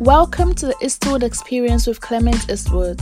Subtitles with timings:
[0.00, 2.98] Welcome to the Eastwood Experience with Clement Eastwood.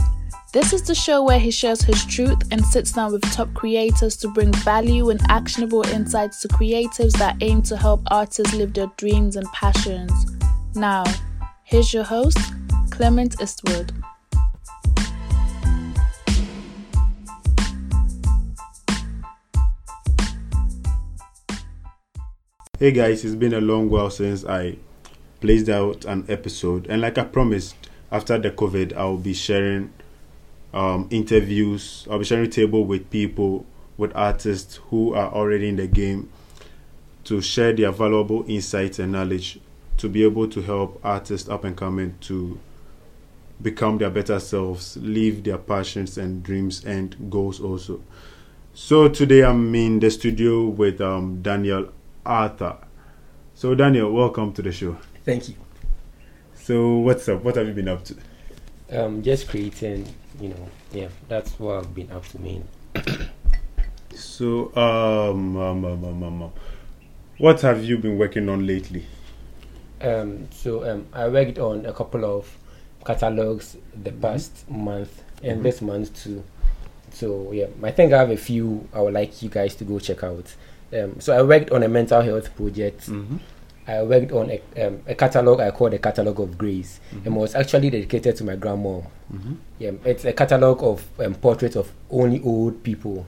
[0.51, 4.17] This is the show where he shares his truth and sits down with top creators
[4.17, 8.91] to bring value and actionable insights to creatives that aim to help artists live their
[8.97, 10.11] dreams and passions.
[10.75, 11.05] Now,
[11.63, 12.37] here's your host,
[12.91, 13.93] Clement Eastwood.
[22.77, 24.75] Hey guys, it's been a long while since I
[25.41, 27.75] placed out an episode, and like I promised,
[28.11, 29.93] after the COVID, I'll be sharing
[30.73, 32.07] um, interviews.
[32.09, 33.65] I'll be sharing table with people,
[33.97, 36.29] with artists who are already in the game,
[37.25, 39.59] to share their valuable insights and knowledge,
[39.97, 42.59] to be able to help artists up and coming to
[43.61, 48.01] become their better selves, live their passions and dreams and goals also.
[48.73, 51.91] So today I'm in the studio with um, Daniel
[52.25, 52.77] Arthur.
[53.53, 54.95] So, Daniel, welcome to the show.
[55.29, 55.55] Thank you.
[56.55, 57.43] So, what's up?
[57.43, 58.15] What have you been up to?
[58.91, 60.07] Um, just creating,
[60.41, 62.67] you know, yeah, that's what I've been up to main.
[64.15, 66.51] so, um, um, um, um, um, um,
[67.37, 69.05] what have you been working on lately?
[70.01, 72.57] Um, so um, I worked on a couple of
[73.05, 74.21] catalogs the Mm-hmm.
[74.21, 75.63] past month and Mhm.
[75.63, 76.43] this month too.
[77.11, 79.99] So yeah, I think I have a few I would like you guys to go
[79.99, 80.55] check out.
[80.91, 83.01] Um, so I worked on a mental health project.
[83.11, 83.37] Mm-hmm.
[83.89, 87.31] I worked on a, um, a catalog I called the catalog of grace, and it
[87.31, 88.99] was actually dedicated to my grandma.
[89.33, 89.53] Mm-hmm.
[89.79, 93.25] Yeah, it's a catalog of um, portraits of only old people.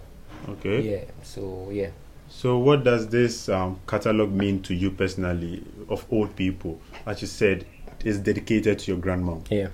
[0.48, 0.82] Okay.
[0.82, 1.90] Yeah, so yeah.
[2.30, 6.80] So, what does this um, catalog mean to you personally of old people?
[7.08, 7.66] As you said,
[8.06, 9.38] it's dedicated to your grandma.
[9.50, 9.70] Yeah.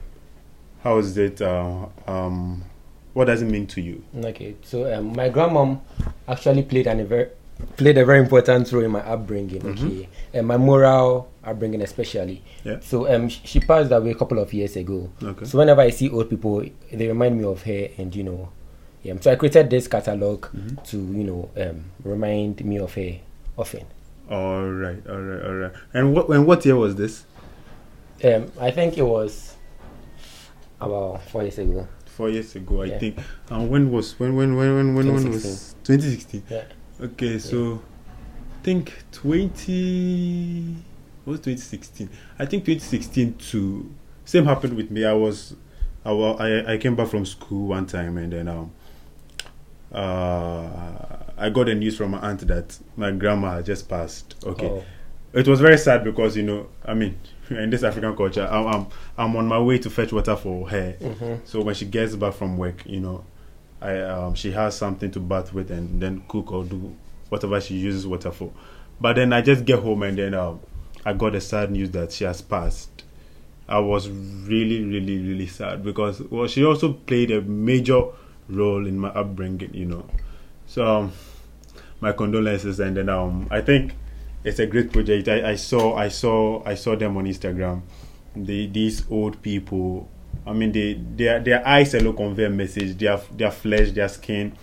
[0.83, 1.41] How is it?
[1.41, 2.63] Uh, um,
[3.13, 4.03] what does it mean to you?
[4.15, 5.81] Okay, so um, my grandmom
[6.27, 7.29] actually played an very
[7.75, 9.61] played a very important role in my upbringing.
[9.61, 9.85] Mhm.
[9.85, 12.41] Okay, and my moral upbringing especially.
[12.63, 12.79] Yeah.
[12.81, 15.09] So um, sh- she passed away a couple of years ago.
[15.21, 15.45] Okay.
[15.45, 18.49] So whenever I see old people, they remind me of her, and you know,
[19.03, 19.15] yeah.
[19.21, 20.83] So I created this catalog Mhm.
[20.89, 23.17] to you know um, remind me of her
[23.57, 23.83] often.
[24.29, 25.71] All right, all right, all right.
[25.93, 26.27] And what?
[26.29, 27.23] And what year was this?
[28.23, 29.55] Um, I think it was
[30.81, 31.87] about four years ago.
[32.05, 32.97] Four years ago, I Yeah.
[32.99, 33.19] think.
[33.49, 36.43] And when was when when when when when, when was 2016?
[36.49, 36.63] Yeah.
[37.01, 37.81] Okay, so
[38.59, 40.75] I think 20
[41.25, 42.09] what was 2016.
[42.39, 43.93] I think 2016 to
[44.25, 45.05] same happened with me.
[45.05, 45.55] I was
[46.05, 48.71] I, I I came back from school one time and then um
[49.91, 50.69] uh
[51.37, 54.35] I got the news from my aunt that my grandma had just passed.
[54.43, 54.67] Okay.
[54.67, 54.83] Oh,
[55.33, 57.17] It was very sad because you know, I mean,
[57.49, 58.87] in this African culture, I'm I'm,
[59.17, 60.95] I'm on my way to fetch water for her.
[60.99, 61.41] mhm.
[61.45, 63.23] So when she gets back from work, you know,
[63.81, 66.95] I um, she has something to bath with and then cook or do
[67.29, 68.51] whatever she uses water for.
[68.99, 70.59] But then I just get home and then um,
[71.05, 73.03] I got the sad news that she has passed.
[73.69, 78.01] I was really, really, really sad because well, she also played a major
[78.49, 80.05] role in my upbringing, you know.
[80.65, 81.11] So um,
[81.99, 83.93] my condolences and then um, I think
[84.43, 85.27] it's a great project.
[85.27, 87.81] I, I saw, I saw, I saw them on Instagram.
[88.35, 90.09] The these old people
[90.45, 92.97] I mean, they their their eyes alone convey a message.
[92.97, 94.57] Their their flesh, their skin,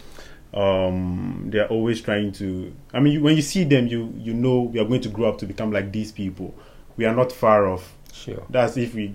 [0.52, 2.72] um, they are always trying to.
[2.92, 5.28] I mean, you, when you see them, you you know we are going to grow
[5.28, 6.54] up to become like these people.
[6.96, 7.92] We are not far off.
[8.12, 8.44] Sure.
[8.48, 9.12] That's if we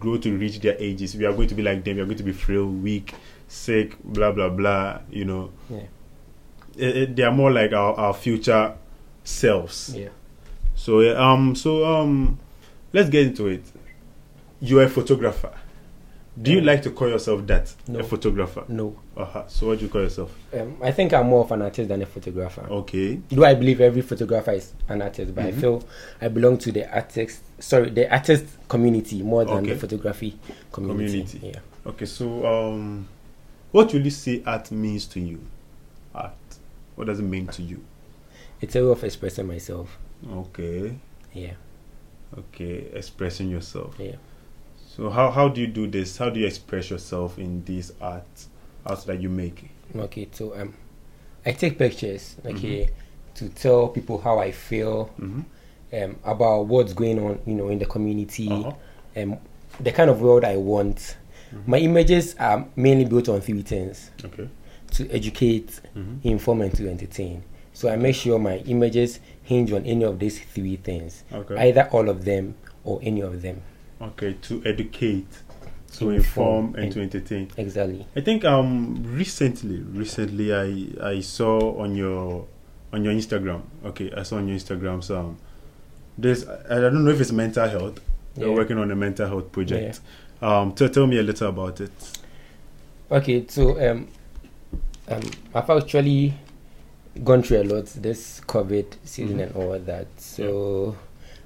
[0.00, 1.14] grow to reach their ages.
[1.14, 1.96] We are going to be like them.
[1.96, 3.14] We are going to be frail, weak,
[3.46, 5.00] sick, blah blah blah.
[5.10, 5.82] You know, Yeah.
[6.76, 8.74] It- it- they are more like our, our future
[9.22, 9.94] selves.
[9.96, 10.08] Yeah.
[10.74, 12.38] So um, so um,
[12.92, 13.62] let's get into it.
[14.60, 15.52] You're a photographer.
[16.40, 17.74] Do you like to call yourself that?
[17.88, 17.98] No.
[17.98, 18.64] A photographer.
[18.68, 18.96] No.
[19.16, 19.44] Uh-huh.
[19.48, 20.34] So what do you call yourself?
[20.54, 22.62] Um, I think I'm more of an artist than a photographer.
[22.70, 23.16] Okay.
[23.16, 25.48] Do I believe every photographer is an artist, but Mhm.
[25.48, 25.82] I feel
[26.20, 29.72] I belong to the artist, sorry, the artist community more than Okay.
[29.74, 30.38] the photography
[30.72, 31.22] community.
[31.24, 31.40] Community.
[31.48, 31.60] Yeah.
[31.90, 32.06] Okay.
[32.06, 33.08] So um,
[33.72, 35.40] what will you say art means to you?
[36.14, 36.32] Art.
[36.94, 37.82] What does it mean to you?
[38.60, 39.98] It's a way of expressing myself.
[40.32, 40.94] Okay.
[41.34, 41.52] Yeah.
[42.38, 42.86] Okay.
[42.92, 43.96] Expressing yourself.
[43.98, 44.16] Yeah.
[44.96, 46.16] So how how do you do this?
[46.18, 48.26] How do you express yourself in these art
[48.84, 49.70] art that you make?
[49.94, 50.28] Okay.
[50.32, 50.74] So um,
[51.46, 52.36] I take pictures.
[52.42, 52.56] Mm-hmm.
[52.56, 52.90] Okay.
[53.36, 55.40] To tell people how I feel Mm-hmm.
[56.02, 58.72] um, about what's going on, you know, in the community, Uh-huh.
[59.22, 59.38] um,
[59.80, 60.96] the kind of world I want.
[61.54, 61.70] Mm-hmm.
[61.70, 64.48] My images are mainly built on three things: Okay.
[64.96, 66.18] to educate, Mhm.
[66.24, 67.42] inform, and to entertain.
[67.72, 71.56] So I make sure my images hinge on any of these three things, Okay.
[71.68, 72.54] either all of them
[72.84, 73.62] or any of them.
[74.00, 74.34] Okay.
[74.42, 75.26] To educate,
[75.92, 77.50] to To inform, and and- to entertain.
[77.56, 78.06] Exactly.
[78.16, 80.86] I think um recently recently I
[81.16, 82.46] I saw on your
[82.92, 83.62] on your Instagram.
[83.84, 85.36] Okay, I saw on your Instagram some
[86.18, 88.00] there's I I don't know if it's mental health
[88.36, 88.46] Yeah.
[88.46, 90.00] You're working on a mental health project.
[90.42, 90.60] Yeah.
[90.60, 91.92] Um, so tell me a little about it.
[93.10, 94.08] Okay, so um,
[95.08, 95.20] um,
[95.54, 96.32] I've actually
[97.24, 99.42] gone through a lot this COVID season Mhm.
[99.42, 100.06] and all that.
[100.16, 100.96] So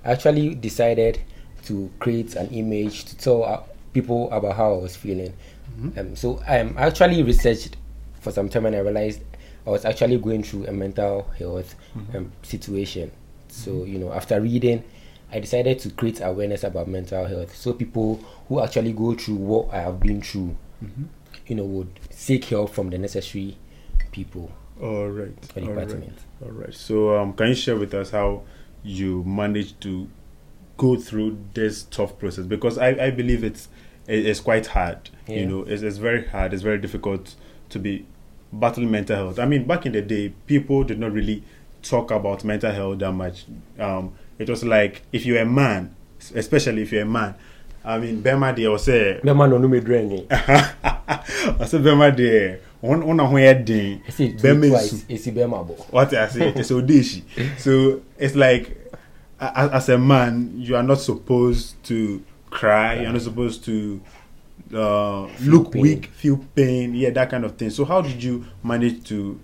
[0.05, 1.19] I actually decided
[1.67, 3.61] to create an image to tell uh,
[3.93, 5.33] people about how I was feeling.
[5.81, 5.99] Mhm.
[5.99, 7.77] Um, so I um, actually researched
[8.21, 9.21] for some time and I realized
[9.67, 12.15] I was actually going through a mental health Mhm.
[12.17, 13.11] um, situation.
[13.49, 14.83] So you know, after reading,
[15.33, 19.73] I decided to create awareness about mental health, so people who actually go through what
[19.73, 21.07] I have been through, Mhm.
[21.47, 23.57] you know, would seek help from the necessary
[24.13, 24.51] people
[24.83, 25.33] All right.
[25.57, 25.89] All right.
[26.43, 26.75] All right.
[26.75, 28.43] So, um, can you share with us how
[28.83, 30.09] you managed to
[30.77, 32.47] go through this tough process?
[32.47, 33.69] Because I, I believe it's
[34.07, 35.11] it's quite hard.
[35.27, 36.53] You know, it's, it's very hard.
[36.53, 37.35] It's very difficult
[37.71, 38.05] to be
[38.53, 39.39] battling mental health.
[39.39, 41.43] I mean, back in the day, people did not really
[41.83, 43.45] talk about mental health that much.
[43.79, 45.95] Um, it was like if you're a man,
[46.35, 47.35] especially if you're a man.
[47.87, 50.27] I mean, Bema deɛ ɔsɛ Bɛma na ɔno mɛduru ani.
[51.61, 54.01] ɔsɛ Bema deɛ wɔn wɔn na ho yɛ den.
[54.09, 54.71] Ɛsɛ Bɛma two nsu.
[54.71, 55.93] twice, ɛsi bɛma bɔ.
[55.93, 57.23] what I say, it's Odeshi.
[57.59, 58.84] So it's like,
[59.41, 63.01] as a man, you are not supposed to cry.
[63.01, 64.01] You're not supposed to
[64.75, 65.83] uh, look pain.
[65.83, 67.71] weak, feel pain, yeah, that kind of thing.
[67.71, 69.39] So how did you manage to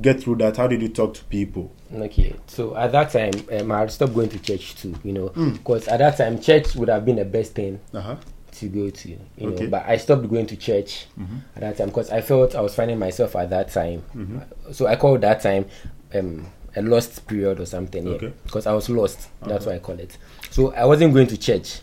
[0.00, 0.56] get through that?
[0.56, 1.72] How did you talk to people?
[1.94, 5.28] Okay, so at that time, um, I had stopped going to church too, you know,
[5.30, 5.54] Mm.
[5.54, 8.16] because at that time, church would have been the best thing Uh huh.
[8.52, 9.64] to go to, you Okay.
[9.64, 9.70] know.
[9.70, 11.40] But I stopped going to church Mhm.
[11.56, 14.02] at that time because I felt I was finding myself at that time.
[14.14, 14.42] Mhm.
[14.74, 15.66] So I called that time
[16.14, 16.46] um,
[16.76, 18.32] a lost period or something, yeah, Okay.
[18.44, 19.28] because I was lost.
[19.40, 19.72] That's Okay.
[19.72, 20.16] why I call it.
[20.50, 21.80] So I wasn't going to church,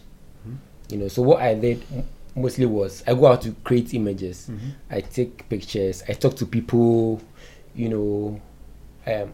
[0.47, 0.57] Mhm.
[0.91, 1.07] you know.
[1.07, 1.83] So what I did
[2.35, 4.47] mostly was I go out to create images.
[4.51, 4.71] Mhm.
[4.89, 6.03] I take pictures.
[6.07, 7.21] I talk to people,
[7.75, 8.41] you know.
[9.07, 9.33] Um,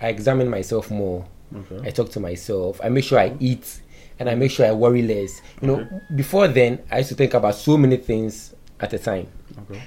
[0.00, 1.24] I examine myself more.
[1.54, 1.88] Okay.
[1.88, 2.80] I talk to myself.
[2.82, 3.80] I make sure I eat,
[4.18, 5.40] and I make sure I worry less.
[5.62, 9.26] You know, before then, I used to think about so many things at a time.
[9.70, 9.80] Okay.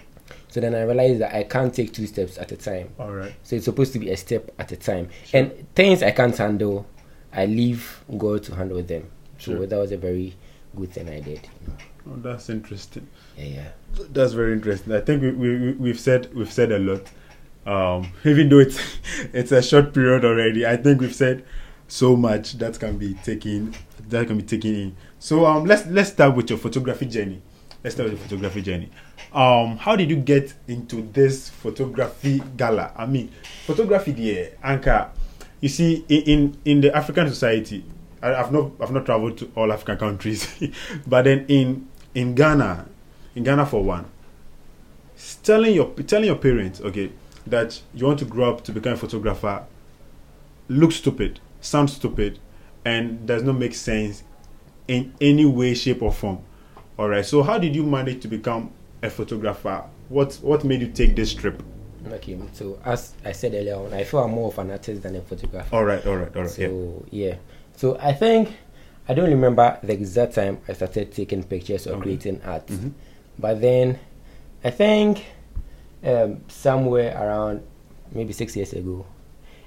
[0.52, 2.90] So then I realized that I can't take two steps at a time.
[3.00, 3.34] All right.
[3.42, 5.10] So it's supposed to be a step at a time.
[5.26, 5.40] Sure.
[5.40, 6.86] And things I can't handle,
[7.34, 9.10] I leave God to handle them.
[9.38, 9.58] Sure.
[9.58, 10.36] So that was a very
[10.76, 11.48] good thing I did.
[12.08, 13.08] Oh, that's interesting.
[13.38, 13.68] Yeah, yeah.
[14.12, 14.94] That's very interesting.
[14.94, 17.04] I think we, we we- we've said we've said a lot.
[17.66, 18.80] Um, even though it's
[19.34, 21.46] it's a short period already, I think we've said
[21.88, 23.74] so much that can be taken
[24.10, 24.96] that can be taken in.
[25.20, 27.42] So um, let's let's start with your photography journey.
[27.84, 28.90] Let's start with the photography journey.
[29.34, 32.92] Um, how did you get into this photography gala?
[32.96, 33.32] I mean,
[33.66, 35.10] photography, yeah, Anka.
[35.62, 37.84] You see, in in, the African society,
[38.22, 40.48] I, I've not I've not traveled to all African countries,
[41.08, 42.88] but then in in Ghana,
[43.36, 44.06] in Ghana for one,
[45.42, 47.12] telling your telling your parents, okay,
[47.48, 49.66] that you want to grow up to become a photographer,
[50.68, 52.38] looks stupid, sounds stupid,
[52.86, 54.24] and does not make sense
[54.88, 56.44] in any way, shape, or form.
[57.02, 57.26] All right.
[57.26, 58.70] So, how did you manage to become
[59.02, 59.84] a photographer?
[60.10, 61.64] What what made you take this trip?
[62.12, 65.16] Okay, so as I said earlier on, I feel I'm more of an artist than
[65.16, 65.76] a photographer.
[65.76, 66.06] All right.
[66.06, 66.36] All right.
[66.38, 66.60] All right.
[66.60, 66.68] yeah.
[66.68, 67.36] So yeah.
[67.76, 68.54] So I think
[69.10, 72.02] I don't remember the exact time I started taking pictures or Okay.
[72.04, 72.68] creating art.
[72.68, 72.92] Mhm.
[73.40, 73.98] But then
[74.64, 75.26] I think
[76.04, 77.64] um, somewhere around
[78.12, 79.08] maybe six years ago,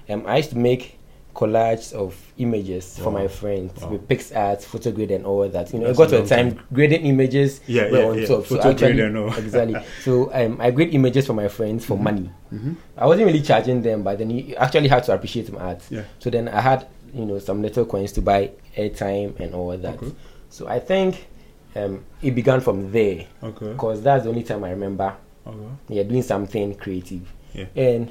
[0.07, 0.97] um, I used to make
[1.35, 3.89] collages of images for my friends Wow.
[3.89, 5.73] with PicsArt, photograde, and all that.
[5.73, 6.65] You know, That's it got to a time time.
[6.73, 8.25] grading images Yeah, were yeah, on yeah.
[8.27, 8.45] top.
[8.47, 9.33] So actually, and all.
[9.37, 9.75] exactly.
[10.01, 12.29] So um, I grade images for my friends for money.
[12.53, 12.75] Mhm.
[12.97, 15.81] I wasn't really charging them, but then you actually had to appreciate my art.
[15.89, 16.03] Yeah.
[16.19, 19.95] So then I had, you know, some little coins to buy airtime and all that.
[20.01, 20.13] Okay.
[20.49, 21.27] So I think
[21.75, 23.73] um, it began from there Okay.
[23.73, 25.13] because that's the only time I remember
[25.45, 25.57] Okay.
[25.89, 27.29] yeah, doing something creative.
[27.53, 27.65] Yeah.
[27.75, 28.09] And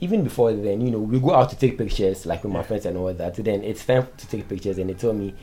[0.00, 2.86] even before then, you know, we go out to take pictures like with my friends
[2.86, 3.34] and all that.
[3.34, 5.34] Then it's time to take pictures, and they told me,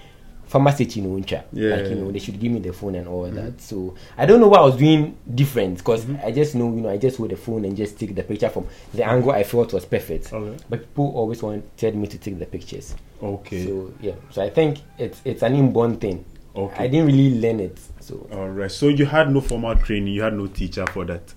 [0.45, 1.75] pharmacy you know, uncha." Yeah.
[1.75, 3.59] like you know, they should give me the phone and all that.
[3.59, 6.25] So I don't know what I was doing different because Mm-hmm.
[6.25, 8.49] I just know, you know, I just hold the phone and just take the picture
[8.49, 10.31] from the angle I felt was perfect.
[10.31, 10.57] Okay.
[10.69, 12.95] But people always wanted me to take the pictures.
[13.23, 13.65] Okay.
[13.65, 16.23] So yeah, so I think it's it's an inborn thing.
[16.55, 16.83] Okay.
[16.83, 17.77] I didn't really learn it.
[17.99, 18.71] So All right.
[18.71, 20.13] So you had no formal training.
[20.13, 21.33] You had no teacher for that.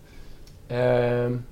[0.70, 1.44] um,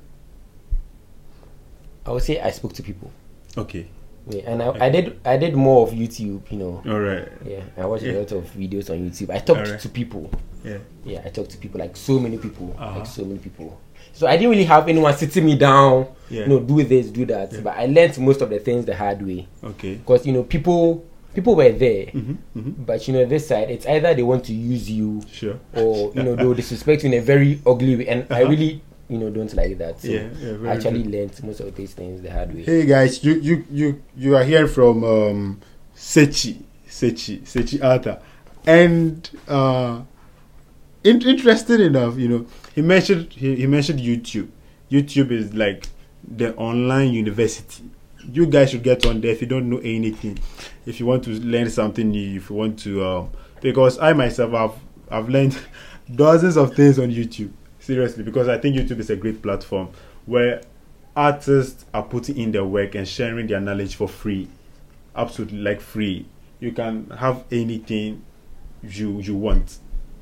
[2.06, 3.10] I would say I spoke to people.
[3.58, 3.86] Okay.
[4.28, 6.82] Yeah, and I, I did I did more of YouTube, you know.
[6.86, 7.28] All right.
[7.44, 8.12] Yeah, I watched Yeah.
[8.14, 9.30] a lot of videos on YouTube.
[9.30, 9.80] I talked Alright.
[9.80, 10.30] to people.
[10.64, 10.78] Yeah.
[11.04, 12.98] Yeah, I talked to people like so many people, Uh-huh.
[12.98, 13.78] like so many people.
[14.12, 16.42] So I didn't really have anyone sitting me down, Yeah.
[16.42, 17.52] you know, do this, do that.
[17.52, 17.60] Yeah.
[17.60, 19.94] But I learned most of the things the hard way Okay.
[19.94, 22.32] because you know people people were there, Mm-hmm.
[22.58, 22.82] Mm-hmm.
[22.84, 25.56] but you know this side it's either they want to use you Sure.
[25.74, 28.50] or you know they'll disrespect you in a very ugly way, and I Uh-huh.
[28.50, 30.00] really you know don't like that.
[30.00, 31.12] So Yeah, yeah, I actually good.
[31.12, 32.62] learned most of these things the hard way.
[32.64, 35.60] Hey guys, you you you you are here from um,
[35.96, 38.20] Sechi Sechi Sechi Arthur.
[38.66, 40.02] and uh,
[41.04, 44.48] in- interesting enough, you know, he mentioned he, he mentioned YouTube.
[44.90, 45.88] YouTube is like
[46.26, 47.84] the online university.
[48.32, 50.38] You guys should get on there if you don't know anything.
[50.84, 54.50] If you want to learn something new, if you want to, um, because I myself
[54.52, 54.74] have
[55.10, 55.56] I've learned
[56.14, 57.52] dozens of things on YouTube.
[57.86, 59.90] Seriously, because I think YouTube is a great platform
[60.24, 60.60] where
[61.14, 64.48] artists are putting in their work and sharing their knowledge for free,
[65.14, 66.26] absolutely like free.
[66.58, 68.24] You can have anything
[68.82, 69.78] you you want.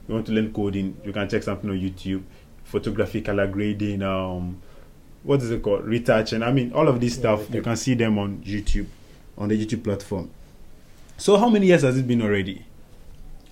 [0.06, 2.22] You want to learn coding, you can check something on YouTube.
[2.64, 4.60] Photography, color grading, um,
[5.22, 5.86] what is it called?
[5.86, 6.42] Retouching.
[6.42, 7.56] I mean, all of this stuff yeah.
[7.56, 8.88] you can see them on YouTube,
[9.38, 10.30] on the YouTube platform.
[11.16, 12.66] So, how many years has it been already?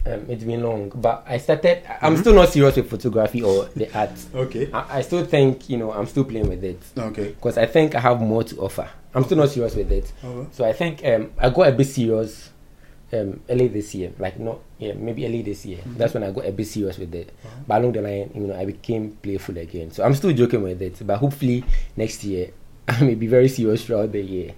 [0.04, 1.82] Um, it's been long, but I started.
[2.00, 2.21] I'm Mhm.
[2.21, 4.11] still not serious with photography or the art.
[4.35, 4.68] Okay.
[4.73, 7.28] I, I still think you know I'm still playing with it Okay.
[7.28, 8.88] because I think I have more to offer.
[9.14, 10.49] I'm still not serious with it, Okay.
[10.52, 12.50] so I think um, I got a bit serious
[13.12, 14.11] um, early this year.
[14.18, 15.78] Like not yeah, maybe early this year.
[15.87, 15.97] Mhm.
[15.99, 17.30] That's when I got a bit serious with it.
[17.44, 17.54] Uh-huh.
[17.68, 19.92] But along the line, you know, I became playful again.
[19.92, 21.62] So I'm still joking with it, but hopefully
[21.97, 22.49] next year
[22.88, 24.50] I may be very serious throughout the year.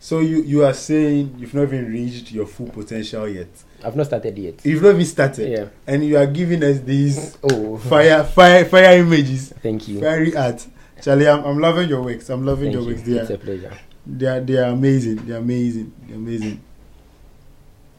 [0.00, 3.48] So you you are saying you've not even reached your full potential yet.
[3.84, 4.64] I've not started yet.
[4.64, 5.66] You've not even started, Yeah.
[5.86, 10.00] and you are giving us these Oh, fire fire fire images, thank you.
[10.00, 10.66] fiery art.
[11.02, 12.30] Charlie, I'm, I'm loving your works.
[12.30, 12.88] I'm loving Thank your you.
[12.94, 13.02] works.
[13.02, 13.72] They It's are, a pleasure.
[14.06, 15.16] they are they are amazing.
[15.26, 15.92] They are amazing.
[16.06, 16.60] They're amazing.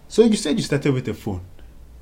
[0.07, 1.41] So you said you started with a phone.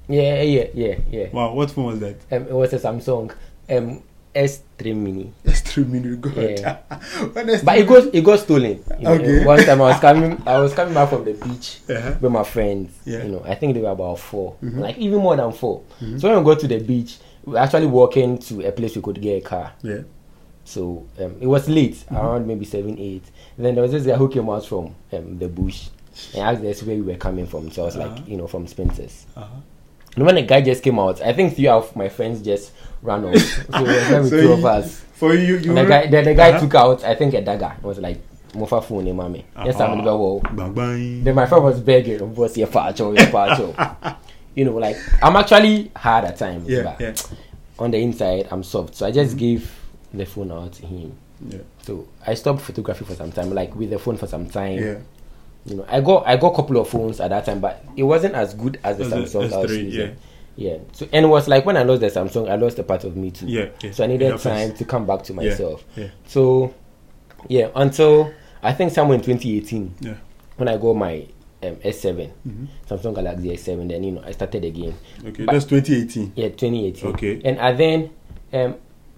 [0.07, 1.29] Yeah, yeah, yeah, yeah.
[1.31, 2.17] Wow, what phone was that?
[2.31, 3.33] Um, it was a Samsung
[3.69, 4.03] um,
[4.35, 5.33] S3 Mini.
[5.43, 6.31] That's three minutes ago.
[6.41, 6.77] Yeah.
[7.33, 8.83] But it goes it got stolen.
[8.97, 9.45] You know, Okay.
[9.45, 12.15] One time I was coming I was coming back from the beach Uh-huh.
[12.21, 12.91] with my friends.
[13.05, 13.23] Yeah.
[13.23, 14.79] You know, I think they were about 4 Mhm.
[14.79, 16.19] like even more than 4 Mhm.
[16.21, 19.01] So when we got to the beach, we were actually walking to a place we
[19.01, 19.73] could get a car.
[19.83, 20.01] Yeah.
[20.63, 22.15] So um, it was late, Mm-hmm.
[22.17, 23.23] around maybe seven, eight.
[23.57, 25.89] then there was this guy who came out from um, the bush
[26.35, 27.69] and asked us where we were coming from.
[27.71, 28.07] So I was Uh-huh.
[28.09, 29.25] like, you know, from Spencer's.
[29.35, 29.47] Uh-huh.
[30.15, 32.71] And when the guy just came out, I think three of my friends just
[33.01, 33.35] ran off.
[33.73, 34.99] so was very So two of us.
[35.13, 36.59] For you, you the guy, the, the guy Uh-huh.
[36.59, 37.73] took out, I think, a dagger.
[37.77, 38.19] It was like,
[38.53, 39.45] Mofa phone, eh, mommy.
[39.63, 41.23] Yes, I'm in the bang.
[41.23, 43.13] Then my friend was begging, of course, yeah, pacho.
[44.53, 47.13] You know, like, I'm actually hard at times, Yeah, but yeah,
[47.79, 48.95] on the inside, I'm soft.
[48.95, 49.71] So I just gave
[50.13, 51.15] the phone out to him.
[51.47, 54.77] yeah, So I stopped photography for some time, like with the phone for some time.
[54.79, 54.97] yeah.
[55.65, 58.03] You know, I got I got a couple of phones at that time, but it
[58.03, 59.99] wasn't as good as the As the Samsung I was using.
[60.09, 60.13] Yeah.
[60.91, 63.15] So and it was like when I lost the Samsung, I lost a part of
[63.15, 63.47] me too.
[63.47, 63.91] Yeah, yeah.
[63.91, 65.83] So I needed time to come back to myself.
[65.95, 66.07] yeah.
[66.27, 66.73] So
[67.47, 68.31] yeah, until
[68.61, 70.13] I think somewhere in 2018 Yeah.
[70.57, 71.25] when I got my
[71.63, 72.67] um, S7, Mhm.
[72.89, 74.93] Samsung Galaxy S7, then you know I started again.
[75.25, 76.33] Okay, But- that's 2018.
[76.35, 77.09] Yeah, 2018.
[77.09, 77.41] Okay.
[77.45, 78.09] And I then
[78.53, 78.75] um,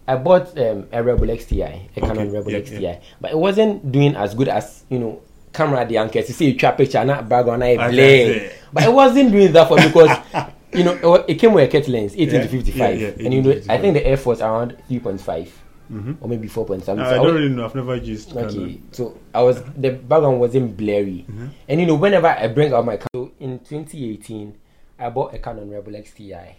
[0.08, 2.96] I bought um, a Rebel XTI, a Canon Okay, Rebel yeah, XTI, yeah.
[3.22, 5.22] but it wasn't doing as good as you know
[5.54, 6.20] camera the anchor.
[6.20, 8.50] You see, you trap picture, not background, I I blame.
[8.74, 10.18] But it wasn't doing that for because
[10.76, 13.34] you know it, came with a kit lens, 18 Yeah, to 55, yeah, yeah, and
[13.34, 15.50] you know I think the F was around 3.5
[15.92, 16.14] Mm-hmm.
[16.24, 17.06] or maybe 4 point something.
[17.06, 17.66] I So I don't was- really know.
[17.66, 21.50] I've never used Okay, so I was the background wasn't blurry, Mhm.
[21.68, 24.56] and you know whenever I bring out my camera, so in 2018,
[24.98, 26.56] I bought a Canon Rebel XTI.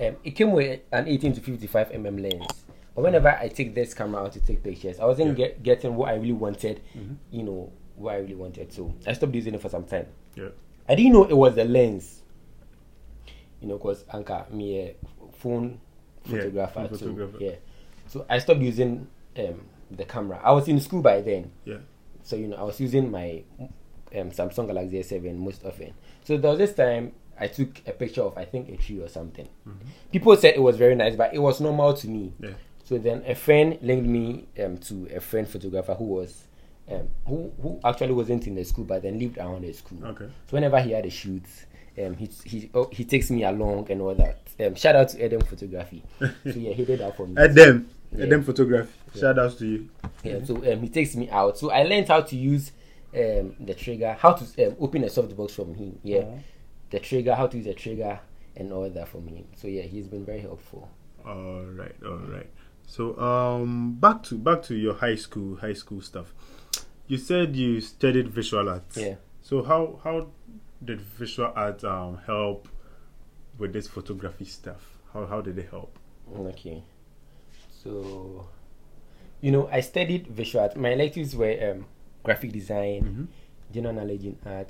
[0.00, 2.64] Um, it came with an 18 to 55 mm lens,
[2.94, 5.46] but whenever I take this camera out to take pictures, I wasn't Yeah.
[5.48, 6.80] get, getting what I really wanted.
[6.96, 7.16] Mhm.
[7.30, 10.06] You know what I really wanted, so I stopped using it for some time.
[10.34, 10.48] Yeah.
[10.88, 12.22] I didn't know it was the lens.
[13.60, 14.94] You know, because Anka me a
[15.38, 15.80] phone
[16.26, 16.96] Yeah, photographer phone too.
[16.98, 17.36] photographer.
[17.40, 17.54] Yeah,
[18.06, 19.06] so I stopped using
[19.38, 19.60] um,
[19.90, 20.40] the camera.
[20.42, 21.50] I was in school by then.
[21.64, 21.78] Yeah.
[22.22, 25.94] So you know, I was using my um, Samsung Galaxy S7 most often.
[26.24, 29.08] So there was this time I took a picture of I think a tree or
[29.08, 29.48] something.
[30.12, 32.32] People said it was very nice, but it was normal to me.
[32.40, 32.50] Yeah.
[32.84, 36.44] So then a friend linked me um, to a friend photographer who was
[36.90, 40.04] um, who who actually wasn't in the school but then lived around the school.
[40.06, 40.24] Okay.
[40.24, 41.42] So whenever he had a shoot,
[42.04, 44.38] um, he he oh, he takes me along and all that.
[44.60, 46.02] Um, shout out to Adam Photography.
[46.18, 47.34] so yeah, he did that for me.
[47.38, 48.24] Adam, Yeah.
[48.24, 48.90] Edem photography.
[49.14, 49.20] Yeah.
[49.20, 49.88] Shout out to you.
[50.24, 51.58] Yeah, so um, he takes me out.
[51.58, 52.72] So I learned how to use
[53.14, 55.98] um, the trigger, how to um, open a softbox from him.
[56.02, 56.38] Yeah, Uh-huh.
[56.90, 58.18] the trigger, how to use the trigger,
[58.56, 59.44] and all that from him.
[59.56, 60.88] So yeah, he's been very helpful.
[61.26, 62.48] All right, all right.
[62.86, 66.32] So um, back to back to your high school high school stuff.
[67.06, 68.96] You said you studied visual arts.
[68.96, 69.16] Yeah.
[69.42, 70.28] So how how
[70.84, 72.68] did visual art um help
[73.58, 74.98] with this photography stuff?
[75.12, 75.98] How how did it help?
[76.36, 76.82] Okay.
[77.82, 78.46] So,
[79.40, 80.76] you know, I studied visual art.
[80.76, 81.86] My electives were um,
[82.22, 83.24] graphic design, Mm-hmm.
[83.72, 84.68] general knowledge in art,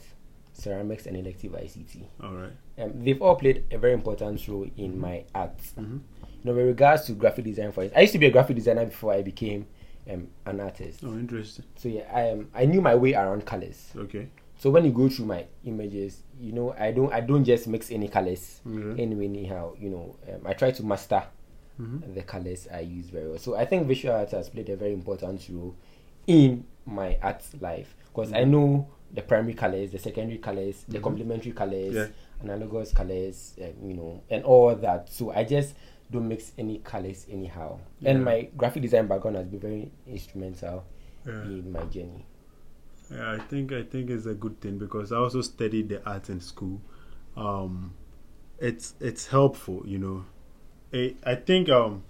[0.53, 2.03] ceramics, and elective ICT.
[2.23, 2.53] All right.
[2.79, 5.57] Um, they've all played a very important role in my art.
[5.79, 5.99] Mm-hmm.
[6.23, 8.57] You know, with regards to graphic design, for it, I used to be a graphic
[8.57, 9.67] designer before I became
[10.09, 11.01] um, an artist.
[11.05, 11.65] Oh, interesting.
[11.77, 13.91] So yeah, I um, I knew my way around colors.
[13.97, 14.29] Okay.
[14.59, 17.91] So when you go through my images, you know, I don't I don't just mix
[17.91, 18.99] any colors Mhm.
[18.99, 19.75] anyway anyhow.
[19.79, 21.23] You know, um, I try to master
[21.81, 22.15] Mhm.
[22.15, 23.39] the colors I use very well.
[23.39, 25.75] So I think visual art has played a very important role
[26.27, 31.03] in my art life because I know the primary colors, the secondary colors, the Mhm.
[31.03, 32.07] complementary colors, Yeah.
[32.43, 35.09] analogous colors, um, you know, and all that.
[35.09, 35.75] So I just
[36.11, 37.79] don't mix any colors anyhow.
[38.05, 40.85] And my graphic design background has been very instrumental
[41.27, 41.43] Yeah.
[41.45, 42.25] in my journey.
[43.11, 46.29] Yeah, I think I think it's a good thing because I also studied the art
[46.29, 46.81] in school.
[47.37, 47.95] Um,
[48.59, 50.25] it's it's helpful, you know.
[50.93, 52.03] I I think um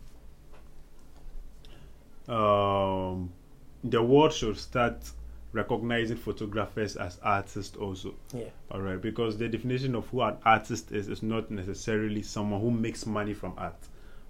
[2.29, 3.33] um
[3.85, 5.11] the world should start
[5.53, 8.15] recognizing photographers as artists also.
[8.35, 8.45] Yeah.
[8.71, 12.71] All right, because the definition of who an artist is is not necessarily someone who
[12.71, 13.79] makes money from art.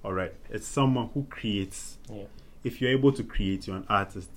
[0.05, 2.25] All right, it's someone who creates Yeah.
[2.63, 4.29] if you're able to create, you're an artist,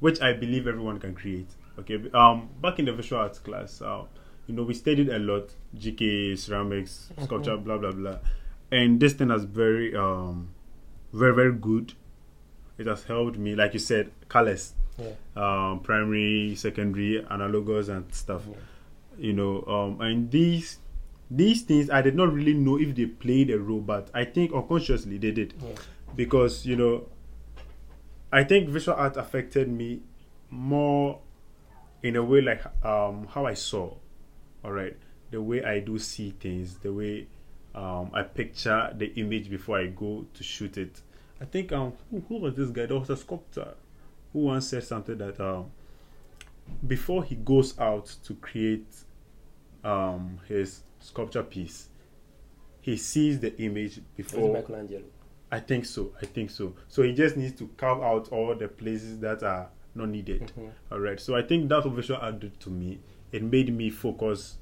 [0.00, 1.48] which I believe everyone can create.
[1.78, 4.04] Okay, um, back in the visual arts class, uh,
[4.46, 8.18] you know, we studied a lot GK, ceramics, sculpture, blah blah blah,
[8.70, 10.48] and this thing has very, um,
[11.12, 11.94] very very good.
[12.78, 15.12] It has helped me, like you said, colors, Yeah.
[15.36, 18.42] um, primary, secondary, analogous, and stuff.
[19.18, 20.78] You know, um, and these
[21.30, 24.52] these things I did not really know if they played a role, but I think
[24.52, 25.68] unconsciously they did Yeah.
[26.14, 27.06] because you know
[28.30, 30.00] i think visual art affected me
[30.50, 31.18] more
[32.02, 33.92] in a way like um how i saw
[34.64, 34.96] all right
[35.30, 37.26] the way i do see things the way
[37.74, 41.00] um i picture the image before i go to shoot it
[41.40, 43.74] i think um who, who was this guy there was a sculptor
[44.32, 45.70] who once said something that um
[46.86, 48.94] before he goes out to create
[49.84, 51.88] um his sculpture piece
[52.82, 55.04] he sees the image before Michelangelo?
[55.50, 56.12] I think so.
[56.20, 56.74] I think so.
[56.88, 60.52] So he just needs to carve out all the places that are not needed.
[60.56, 60.70] Mhm.
[60.90, 61.20] All right.
[61.20, 62.98] So I think that what added to me.
[63.30, 64.58] It made me focus.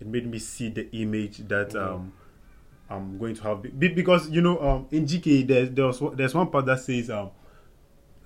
[0.00, 1.82] It made me see the image that Mhm.
[1.94, 2.12] um
[2.88, 6.48] I'm going to have Be- because you know um in GK there's there's there's one
[6.48, 7.30] part that says um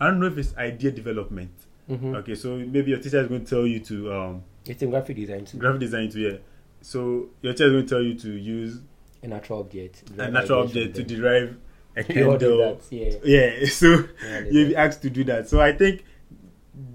[0.01, 1.51] I don't know if it's idea development.
[1.91, 2.17] Mhm.
[2.17, 5.17] Okay, so maybe your teacher is going to tell you to um It's in graphic
[5.17, 5.59] design too.
[5.59, 6.37] graphic design to yeah.
[6.81, 8.81] So your teacher is going to tell you to use
[9.23, 10.03] a natural object.
[10.19, 11.57] a natural object to derive
[11.97, 12.59] a candle.
[12.59, 13.13] that, yeah.
[13.25, 15.49] Yeah, so Yeah, you'll be asked to do that.
[15.49, 16.05] So I think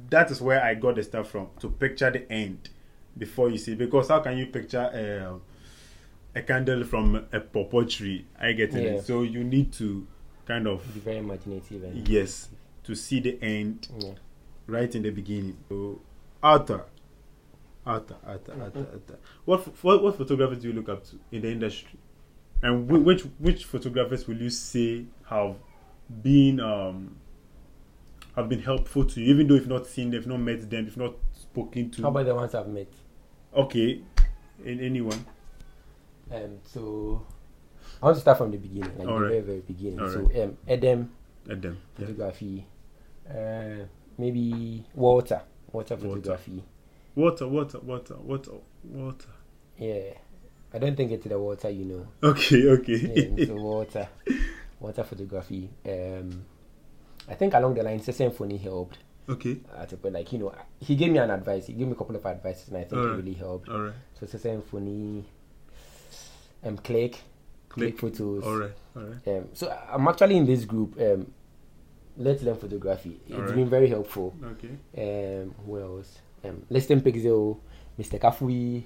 [0.10, 2.70] that is where I got the stuff from to picture the end
[3.18, 3.76] before you see.
[3.76, 4.90] Because how can you picture
[6.36, 8.26] a, a candle from a pawpaw tree?
[8.40, 8.96] I get it.
[8.96, 9.02] Yeah.
[9.02, 10.08] So you need to
[10.46, 12.50] kind of Be very imaginative and yes
[12.84, 14.14] to see the end Yeah.
[14.68, 15.58] right in the beginning.
[15.70, 16.02] So
[16.42, 16.86] outer,
[17.86, 19.20] outer, outer, outer, outer.
[19.46, 22.00] What what what photographers do you look up to in the industry?
[22.62, 25.56] And whi- which which photographers will you say have
[26.24, 27.16] been um
[28.40, 30.86] have been helpful to you, even though you've not seen them, you've not met them,
[30.86, 32.02] you've not spoken to?
[32.04, 32.88] How about the ones I've met?
[33.56, 34.02] okay,
[34.64, 35.26] in anyone?
[36.32, 37.26] Um, so
[38.02, 39.30] I want to start from the beginning, like the Alright.
[39.32, 40.00] very very beginning.
[40.00, 40.14] Alright.
[40.36, 41.12] So um, Edem
[41.50, 41.78] At them.
[41.98, 42.06] Yeah.
[42.06, 42.66] photography,
[43.30, 43.86] uh,
[44.18, 46.64] maybe water, water photography.
[47.16, 48.52] Water, water, water, water,
[48.84, 49.28] water.
[49.78, 50.14] Yeah,
[50.74, 52.08] I don't think it's the water, you know.
[52.24, 53.34] Okay, okay.
[53.36, 54.08] Yeah, so Walter,
[54.80, 55.70] Walter photography.
[55.86, 56.46] Um,
[57.30, 58.98] I think along the line, Symphony helped.
[59.30, 59.58] okay.
[59.76, 61.68] Uh, to put like you know, he gave me an advice.
[61.68, 63.14] He gave me a couple of advices, and I think Alright.
[63.14, 63.70] it really helped.
[63.70, 63.94] All right.
[64.20, 65.24] So Symphony,
[66.64, 67.22] um, Click,
[67.70, 68.00] Click, Click.
[68.00, 68.44] Photos.
[68.44, 68.72] All right.
[68.96, 69.28] All right.
[69.38, 71.00] Um, so I'm actually in this group.
[71.00, 71.32] Um,
[72.22, 73.18] Let's learn photography.
[73.28, 73.56] It's Alright.
[73.56, 74.36] been very helpful.
[74.44, 74.76] Okay.
[75.42, 76.18] Um, who else?
[76.44, 77.60] Um, Listen Pixel,
[77.98, 78.20] Mr.
[78.20, 78.84] Kafui,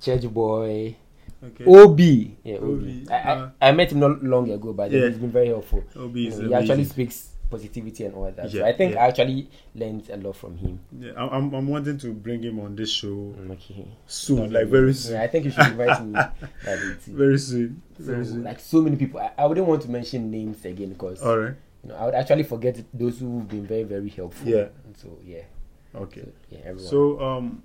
[0.00, 0.94] Church Boy,
[1.42, 1.64] Okay.
[1.64, 2.00] OB.
[2.44, 2.62] Yeah, OB.
[2.62, 5.06] OB, I, uh, I, I met him not long ago, but Yeah.
[5.08, 5.82] he's been very helpful.
[5.96, 8.50] OB You know, he actually speaks positivity and all that.
[8.50, 9.04] so I think yeah.
[9.04, 10.80] I actually learned a lot from him.
[10.98, 13.06] Yeah, I'm, I'm wanting to bring him on this show
[13.38, 13.86] Mm, Okay.
[14.06, 15.14] soon, like very soon.
[15.14, 16.12] Yeah, I think you should invite me.
[16.12, 17.12] that day too.
[17.16, 17.82] Very soon.
[17.98, 18.42] So, Very soon.
[18.44, 21.54] like so many people, I, I wouldn't want to mention names again because All right.
[21.82, 24.48] you know I would actually forget those who've been very very helpful.
[24.48, 24.68] Yeah.
[24.96, 25.42] So yeah,
[25.94, 26.22] Okay.
[26.22, 26.84] so, yeah, everyone.
[26.90, 27.62] So um,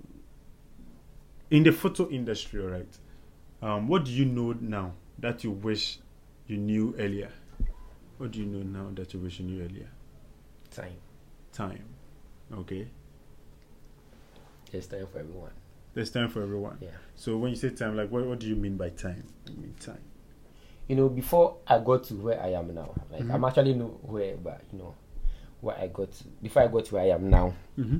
[1.50, 2.98] in the photo industry, all right.
[3.62, 5.98] Um, what do you know now that you wish
[6.46, 7.30] you knew earlier?
[8.20, 9.88] What do you know now that you wish you knew earlier?
[10.70, 10.92] time,
[11.54, 11.84] Time.
[12.52, 12.86] Okay.
[14.70, 15.52] there's time for everyone.
[15.94, 16.76] There's time for everyone.
[16.82, 16.90] Yeah.
[17.16, 19.24] So when you say time, like what, what do you mean by time?
[19.48, 20.02] You mean time.
[20.86, 23.32] You know, before I got to where I am now, like Mhm.
[23.32, 24.94] I'm actually know where, but you know,
[25.62, 27.54] where I got to, before I got to where I am now.
[27.78, 27.98] Mm-hmm.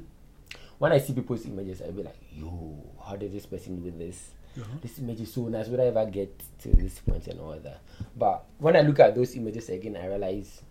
[0.76, 4.32] When I see people's images, I'll be like, yo, how did this person do this?
[4.58, 4.66] Uh-huh.
[4.82, 5.68] This image is so nice.
[5.68, 7.80] Would I ever get to this point and all that?
[8.16, 10.62] But when I look at those images again, I realize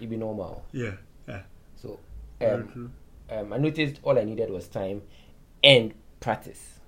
[0.00, 0.64] it be normal.
[0.72, 0.92] Yeah.
[1.28, 1.42] Yeah.
[1.76, 1.98] So
[2.40, 2.92] um,
[3.30, 5.02] um, I noticed all I needed was time
[5.62, 6.78] and practice.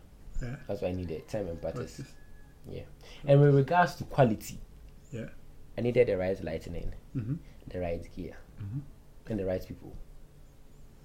[0.40, 0.56] Yeah.
[0.66, 1.96] That's why I needed time and practice.
[1.96, 2.14] Practice.
[2.70, 2.82] Yeah.
[3.26, 4.58] And with regards to quality,
[5.11, 5.28] Yeah.
[5.76, 7.34] I needed the right lightning, Mm-hmm.
[7.68, 8.80] the right gear, Mhm.
[9.28, 9.92] and the right people.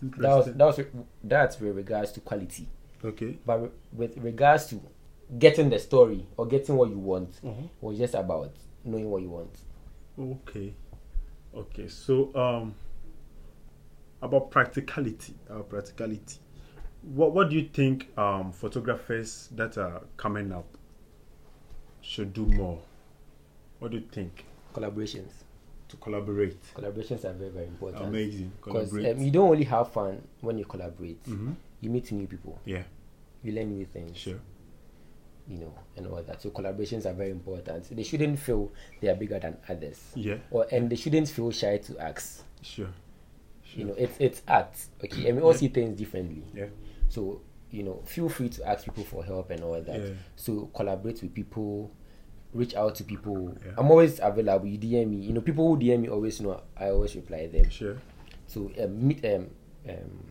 [0.02, 0.80] That was that was
[1.24, 2.68] that's with regards to quality.
[3.04, 3.38] okay.
[3.46, 4.82] But re- with regards to
[5.40, 7.70] getting the story or getting what you want, Mhm.
[7.82, 8.52] was just about
[8.84, 9.58] knowing what you want.
[10.20, 10.74] Okay.
[11.56, 11.88] Okay.
[11.88, 12.76] So um
[14.22, 16.40] about practicality, our practicality.
[17.02, 20.66] What what do you think um photographers that are coming up
[22.02, 22.80] should do more?
[23.80, 25.32] What do you think Collaborations,
[25.90, 26.62] to collaborate?
[26.74, 28.06] collaborations are very very important.
[28.06, 28.52] Amazing.
[28.64, 31.24] Because um, you don't only have fun when you collaborate.
[31.26, 31.56] Mhm.
[31.82, 32.60] You meet new people.
[32.66, 32.84] Yeah.
[33.44, 34.16] You learn new things.
[34.18, 34.40] Sure.
[35.48, 36.42] You know, and all that.
[36.42, 37.94] So collaborations are very important.
[37.96, 40.00] They shouldn't feel they are bigger than others.
[40.16, 40.38] Yeah.
[40.52, 42.44] Or and they shouldn't feel shy to ask.
[42.62, 42.88] Sure.
[43.76, 44.74] You know, it's it's art.
[45.04, 45.28] Okay.
[45.28, 45.58] And we all Yeah.
[45.58, 46.44] see things differently.
[46.54, 46.68] Yeah.
[47.10, 50.00] So, you know, feel free to ask people for help and all that.
[50.00, 50.10] Yeah.
[50.38, 51.92] So collaborate with people,
[52.54, 53.58] reach out to people.
[53.66, 53.74] Yeah.
[53.78, 54.68] I'm always available.
[54.68, 55.18] You DM me.
[55.18, 57.70] You know, people who DM me always know I always reply them.
[57.70, 57.98] Sure.
[58.48, 59.50] So um, meet um,
[59.90, 60.22] um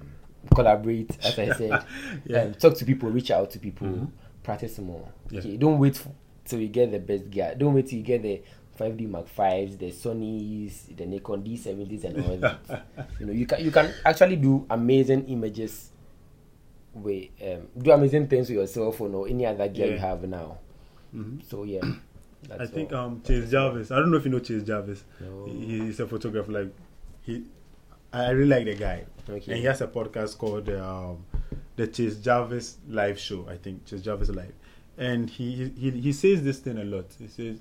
[0.55, 1.85] collaborate as I said.
[2.25, 2.43] Yeah.
[2.45, 4.11] um, talk to people, reach out to people, Mhm.
[4.43, 5.09] Practice more.
[5.31, 5.41] Yeah.
[5.41, 6.01] Okay, don't wait
[6.45, 7.55] till you get the best gear.
[7.57, 8.43] Don't wait till you get the
[8.79, 12.87] 5D Mark fives, the Sony's, the Nikon D70s, and all that.
[13.21, 15.91] you know, you can you can actually do amazing images
[16.95, 20.23] with um, do amazing things with your cell phone or any other gear you have
[20.25, 20.59] now.
[21.13, 21.81] hmm So yeah,
[22.49, 22.99] that's I think all.
[23.07, 23.91] um Chase Jarvis.
[23.91, 25.05] I don't know if you know Chase Jarvis.
[25.21, 25.45] No.
[25.47, 26.51] He, he's a photographer.
[26.53, 26.73] Like
[27.23, 27.45] he,
[28.13, 29.05] I really like the guy.
[29.29, 29.53] Okay.
[29.53, 31.25] And he has a podcast called um,
[31.77, 33.49] the Chase Jarvis Live Show.
[33.49, 34.53] I think Chase Jarvis Live,
[34.99, 37.07] and he he he says this thing a lot.
[37.19, 37.59] He says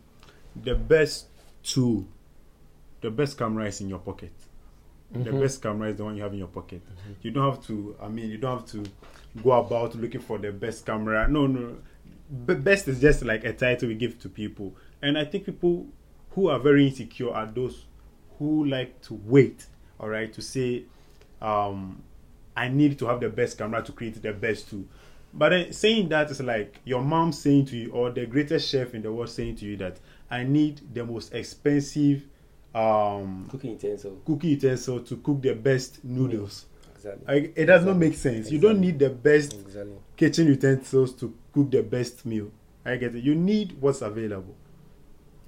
[0.55, 1.27] the best
[1.63, 2.05] tool,
[3.01, 4.33] the best camera is in your pocket.
[5.11, 5.41] The Mhm.
[5.41, 6.81] best camera is the one you have in your pocket.
[7.21, 7.95] You don't have to.
[8.01, 8.83] I mean, you don't have to
[9.43, 11.27] go about looking for the best camera.
[11.27, 11.77] No, no.
[12.45, 15.87] B- best is just like a title we give to people, and I think people
[16.31, 17.85] who are very insecure are those
[18.39, 19.67] who like to wait.
[19.99, 20.83] All right, to say,
[21.41, 22.01] um,
[22.55, 24.85] I need to have the best camera to create the best tool.
[25.33, 28.93] But then saying that is like your mom saying to you, or the greatest chef
[28.93, 29.97] in the world saying to you that
[30.29, 32.23] I need the most expensive
[32.75, 34.21] um, cooking utensil.
[34.25, 36.65] cooking utensil to cook the best noodles.
[36.95, 37.23] Exactly.
[37.27, 38.51] I, it does not make sense.
[38.51, 39.93] You don't need the best Exactly.
[40.15, 42.51] kitchen utensils to cook the best meal.
[42.85, 43.23] I get it.
[43.23, 44.55] You need what's available.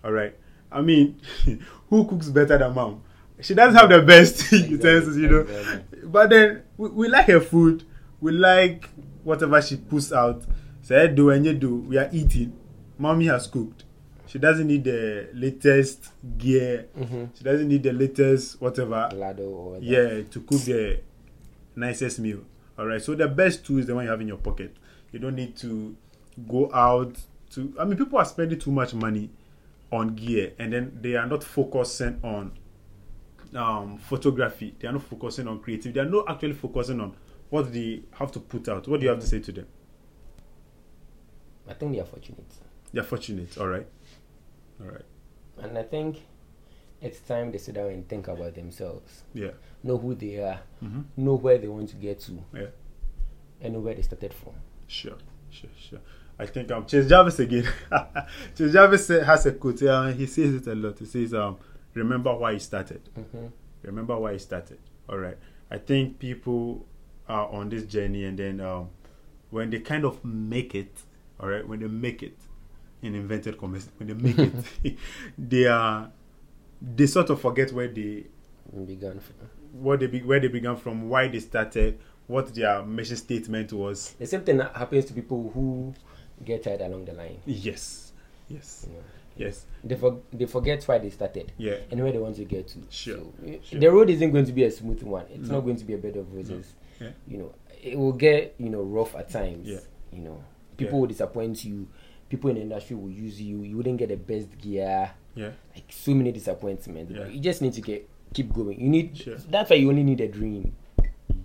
[0.03, 0.35] All right.
[0.71, 1.19] I mean,
[1.89, 3.03] who cooks better than mom?
[3.39, 5.81] She doesn't have the best utensils, you know.
[6.05, 7.83] But then we, we like her food.
[8.21, 8.89] We like
[9.23, 10.43] whatever she puts out.
[10.81, 11.75] So Say do and you do.
[11.75, 12.57] We are eating.
[12.97, 13.85] Mommy has cooked.
[14.25, 16.87] She doesn't need the latest gear.
[16.97, 17.25] Mm-hmm.
[17.37, 19.09] She doesn't need the latest whatever.
[19.13, 19.77] Lado or.
[19.79, 20.99] Yeah, to cook the
[21.75, 22.39] nicest meal.
[22.77, 23.01] All right.
[23.01, 24.75] So the best tool is the one you have in your pocket.
[25.11, 25.95] You don't need to
[26.47, 27.15] go out
[27.51, 27.73] to.
[27.79, 29.29] I mean, people are spending too much money
[29.91, 32.51] on gear, and then they are not focusing on
[33.55, 34.75] um, photography.
[34.79, 35.93] They are not focusing on creative.
[35.93, 37.15] They are not actually focusing on
[37.49, 38.87] what they have to put out.
[38.87, 39.67] What do you have to say to them?
[41.67, 42.45] I think they are fortunate.
[42.91, 43.57] They're fortunate.
[43.57, 43.87] All right.
[44.81, 45.05] All right.
[45.61, 46.17] And I think
[47.01, 49.23] it's time they sit down and think about themselves.
[49.33, 49.51] Yeah.
[49.83, 50.59] Know who they are.
[50.83, 51.01] Mm-hmm.
[51.17, 52.43] Know where they want to get to.
[52.53, 52.67] Yeah.
[53.61, 54.53] And know where they started from.
[54.87, 55.17] Sure,
[55.49, 55.99] sure, sure.
[56.37, 57.67] I think um Chase Jarvis again.
[58.57, 59.83] Chase Jarvis has a quote.
[59.83, 60.97] Uh, he says it a lot.
[60.99, 61.57] He says um
[61.93, 63.01] remember why you started.
[63.17, 63.47] Mm-hmm.
[63.83, 64.79] Remember why you started.
[65.09, 65.37] All right.
[65.71, 66.85] I think people
[67.27, 68.89] are on this journey, and then um
[69.49, 70.91] when they kind of make it,
[71.39, 72.37] all right, when they make it
[73.01, 74.39] in invented commerce, when they make
[74.83, 74.97] it,
[75.37, 76.09] they are
[76.81, 78.25] they sort of forget where they
[78.85, 79.35] Began from.
[79.73, 84.13] what they be, where they began from, why they started, what their mission statement was.
[84.19, 85.93] The same thing that happens to people who
[86.43, 87.37] get tired along the line.
[87.45, 88.11] Yes,
[88.49, 89.03] yes, You know.
[89.35, 89.65] Yes.
[89.83, 91.77] They, for, they forget why they started Yeah.
[91.91, 92.79] and where they want to get to.
[92.89, 93.79] Sure, So, eh, sure.
[93.79, 95.25] The road isn't going to be a smooth one.
[95.33, 95.55] It's No.
[95.55, 96.73] not going to be a bed of roses.
[97.01, 97.09] Yeah.
[97.27, 99.67] You know, it will get you know rough at times.
[99.67, 99.79] Yeah.
[100.11, 100.43] You know,
[100.77, 100.99] people Yeah.
[101.01, 101.87] will disappoint you.
[102.29, 103.61] People in the industry will use you.
[103.61, 105.11] You wouldn't get the best gear.
[105.35, 105.51] Yeah.
[105.75, 107.11] Like so many disappointments.
[107.11, 107.27] Yeah.
[107.27, 108.79] You just need to get keep going.
[108.79, 109.17] You need.
[109.17, 109.35] Sure.
[109.49, 110.75] That's why you only need a dream.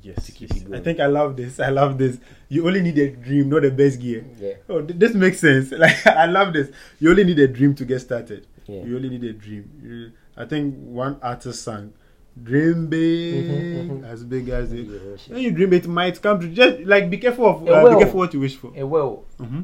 [0.02, 0.60] Yes, To keep yes.
[0.62, 0.80] it going.
[0.80, 1.58] I think I love this.
[1.60, 2.18] I love this.
[2.48, 4.24] You only need a dream, not the best gear.
[4.40, 4.54] Yeah.
[4.68, 5.70] Oh, th- this makes sense.
[5.78, 6.70] Like I love this.
[7.00, 8.46] You only need a dream to get started.
[8.66, 8.84] Yeah.
[8.84, 9.70] You only need a dream.
[9.82, 11.92] You, I think one artist sang,
[12.40, 14.04] "Dream big, Mhm, mhm.
[14.04, 15.34] as big as it." Yeah.
[15.34, 16.50] When you dream, it might come true.
[16.50, 17.68] Just like be careful of.
[17.68, 18.72] Uh, be careful what you wish for.
[18.76, 19.62] Eh, well, hmm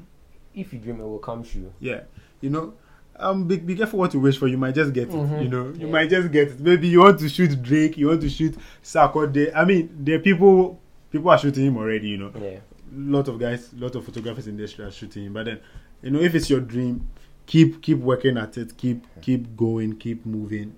[0.54, 1.72] if you dream, it will come true.
[1.80, 2.00] Yeah,
[2.40, 2.74] you know.
[3.16, 4.48] Um, be, be careful what you wish for.
[4.48, 5.14] You might just get it.
[5.14, 5.42] Mhm.
[5.44, 5.92] You know, you Yeah.
[5.92, 6.60] might just get it.
[6.60, 7.96] Maybe you want to shoot Drake.
[7.96, 9.52] You want to shoot Sarkodie.
[9.54, 10.80] I mean, there are people.
[11.10, 12.08] People are shooting him already.
[12.08, 12.32] You know.
[12.40, 12.58] Yeah.
[12.96, 15.24] lot of guys, lot of photographers in the industry are shooting.
[15.26, 15.32] Him.
[15.32, 15.58] But then,
[16.02, 17.08] you know, if it's your dream,
[17.46, 18.76] keep keep working at it.
[18.76, 19.96] Keep keep going.
[19.96, 20.74] Keep moving.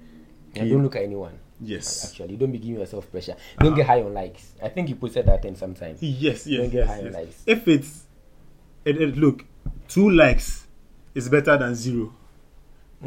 [0.54, 1.32] And don't look at anyone.
[1.60, 2.10] Yes.
[2.10, 3.34] Actually, don't be giving yourself pressure.
[3.58, 4.52] Don't get high on likes.
[4.62, 5.96] I think you posted that thing sometime.
[6.00, 7.42] Yes, yes, Don't get high yes, on likes.
[7.46, 8.04] If it's,
[8.84, 9.44] it, it, look,
[9.88, 10.66] two likes
[11.14, 12.15] is better than 0 Mm-hmm.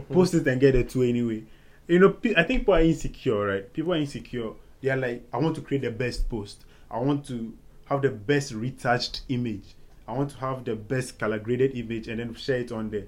[0.02, 1.44] Post it and get a two anyway.
[1.88, 3.74] You know, I think people are insecure, right?
[3.74, 4.52] People are insecure.
[4.82, 6.66] They are like, I want to create the best post.
[6.90, 7.54] I want to
[7.86, 9.76] have the best retouched image.
[10.08, 13.06] I want to have the best color graded image and then share it on there.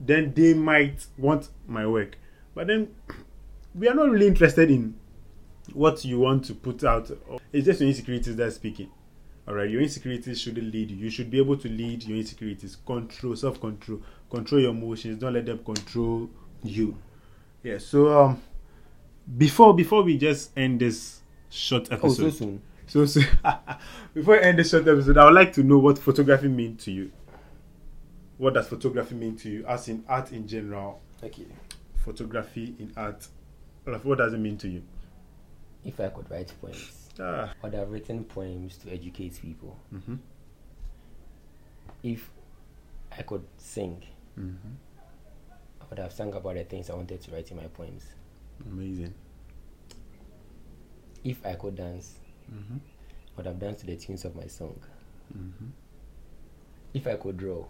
[0.00, 2.16] Then they might want my work,
[2.54, 2.94] but then
[3.74, 4.94] we are not really interested in
[5.72, 7.10] what you want to put out.
[7.52, 8.90] It's just your insecurities that's speaking.
[9.48, 10.96] All right, your insecurities shouldn't lead you.
[10.98, 12.76] You should be able to lead your insecurities.
[12.84, 15.18] Control, self control, control your emotions.
[15.18, 16.28] Don't let them control
[16.62, 16.94] you.
[17.62, 17.78] Yeah.
[17.78, 18.42] So um,
[19.38, 22.62] before before we just end this short Oh, episode, so soon.
[22.86, 23.20] so, so
[24.14, 26.92] before I end this short episode, I would like to know what photography means to
[26.92, 27.10] you.
[28.36, 31.00] What does photography mean to you, as in art in general?
[31.24, 31.46] Okay.
[32.04, 33.26] Photography in art.
[34.02, 34.82] What does it mean to you?
[35.84, 37.52] If I could write poems, Ah.
[37.62, 39.76] I would have written poems to educate people.
[39.94, 40.16] Mm-hmm.
[42.02, 42.30] If
[43.16, 44.02] I could sing,
[44.38, 44.68] Mm-hmm.
[45.80, 48.04] I would have sung about the things I wanted to write in my poems.
[48.64, 49.14] Amazing.
[51.24, 52.14] If I could dance,
[52.52, 52.76] Mm-hmm.
[52.76, 54.78] I would have danced to the tunes of my song.
[55.36, 55.66] Mm-hmm.
[56.94, 57.64] If I could draw,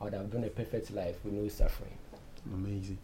[0.00, 1.96] I would have done a perfect life with no suffering.
[2.52, 2.98] Amazing.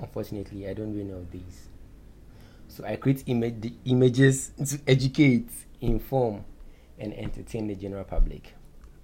[0.00, 1.68] Unfortunately, I don't do any of these.
[2.72, 5.50] So I create images to educate,
[5.82, 6.42] inform,
[6.98, 8.54] and entertain the general public.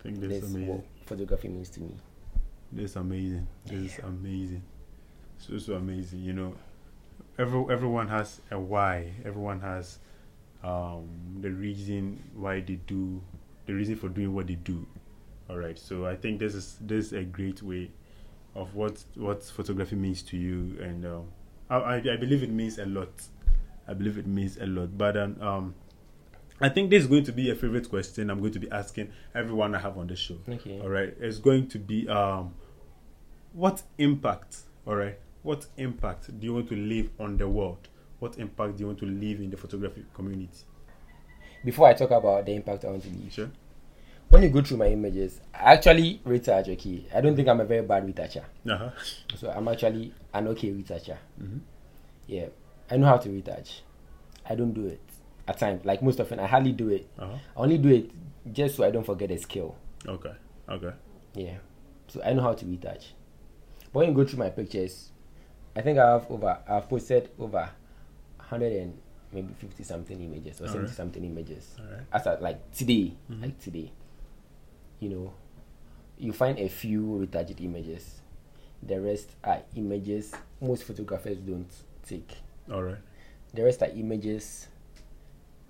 [0.01, 0.69] I think that's That's amazing.
[0.69, 1.95] what photography means to me.
[2.73, 3.47] That's amazing.
[3.67, 4.63] That's amazing.
[5.37, 6.21] So so amazing.
[6.21, 6.55] You know,
[7.39, 9.13] every everyone has a why.
[9.27, 9.99] Everyone has
[10.65, 11.07] um
[11.43, 13.21] the reason why they do
[13.67, 14.87] the reason for doing what they do.
[15.51, 15.79] All right.
[15.79, 17.91] So I think this is this is a great way
[18.55, 21.25] of what what photography means to you, and um,
[21.69, 23.11] I, I I believe it means a lot.
[23.89, 24.97] I believe it means a lot.
[24.99, 25.75] But um, um
[26.61, 29.11] I think this is going to be a favorite question I'm going to be asking
[29.35, 30.37] everyone I have on the show.
[30.49, 30.81] Okay.
[30.81, 31.15] All right.
[31.21, 32.55] It's going to be um
[33.53, 35.19] what impact, all right?
[35.43, 37.89] What impact do you want to leave on the world?
[38.19, 40.51] What impact do you want to leave in the photography community?
[41.65, 43.51] Before I talk about the impact I want to leave, Sure.
[44.29, 46.69] when you go through my images, I actually retouch.
[46.69, 48.45] Okay, I don't think I'm a very bad retoucher.
[48.69, 48.91] Uh-huh.
[49.37, 51.19] So I'm actually an okay retoucher.
[51.41, 51.61] Mhm.
[52.27, 52.47] Yeah,
[52.91, 53.83] I know how to retouch.
[54.49, 55.01] I don't do it
[55.47, 55.85] at times.
[55.85, 57.09] Like most often, I hardly do it.
[57.19, 57.35] Uh-huh.
[57.57, 58.11] I only do it
[58.53, 59.77] just so I don't forget the skill.
[60.07, 60.33] Okay.
[60.69, 60.93] Okay.
[61.35, 61.59] Yeah,
[62.09, 63.15] so I know how to retouch.
[63.93, 65.11] But when you go through my pictures,
[65.77, 66.59] I think I have over.
[66.69, 67.69] I've posted over
[68.39, 68.99] hundred and
[69.33, 70.73] maybe fifty something images or Alright.
[70.73, 71.77] seventy something images.
[72.13, 73.43] As at like today, Mhm.
[73.43, 73.93] like today,
[75.01, 75.35] you know,
[76.19, 78.21] you find a few retouched images.
[78.83, 81.71] The rest are images most photographers don't
[82.07, 82.37] take.
[82.71, 82.99] All right.
[83.55, 84.69] The rest are images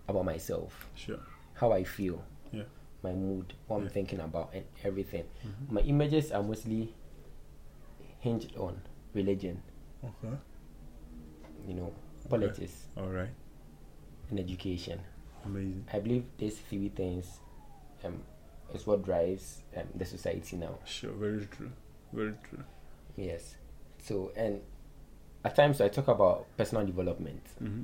[0.08, 1.20] about myself, Sure.
[1.54, 2.64] how I feel, Yeah.
[3.02, 5.24] my mood, what I'm thinking about, and everything.
[5.44, 5.70] Mhm.
[5.70, 6.94] My images are mostly
[8.20, 8.80] hinged on
[9.14, 9.62] religion,
[10.02, 10.36] Okay.
[11.66, 11.92] you know,
[12.28, 13.30] politics, All right.
[14.30, 15.00] and education.
[15.44, 15.84] Amazing.
[15.92, 17.40] I believe these three things
[18.04, 18.22] um,
[18.74, 20.78] is what drives um, the society now.
[20.84, 21.12] Sure.
[21.12, 21.70] Very true.
[22.12, 22.64] Very true.
[23.16, 23.56] Yes.
[24.02, 24.60] So, and
[25.44, 27.82] at times I talk about personal development, Mm-hmm.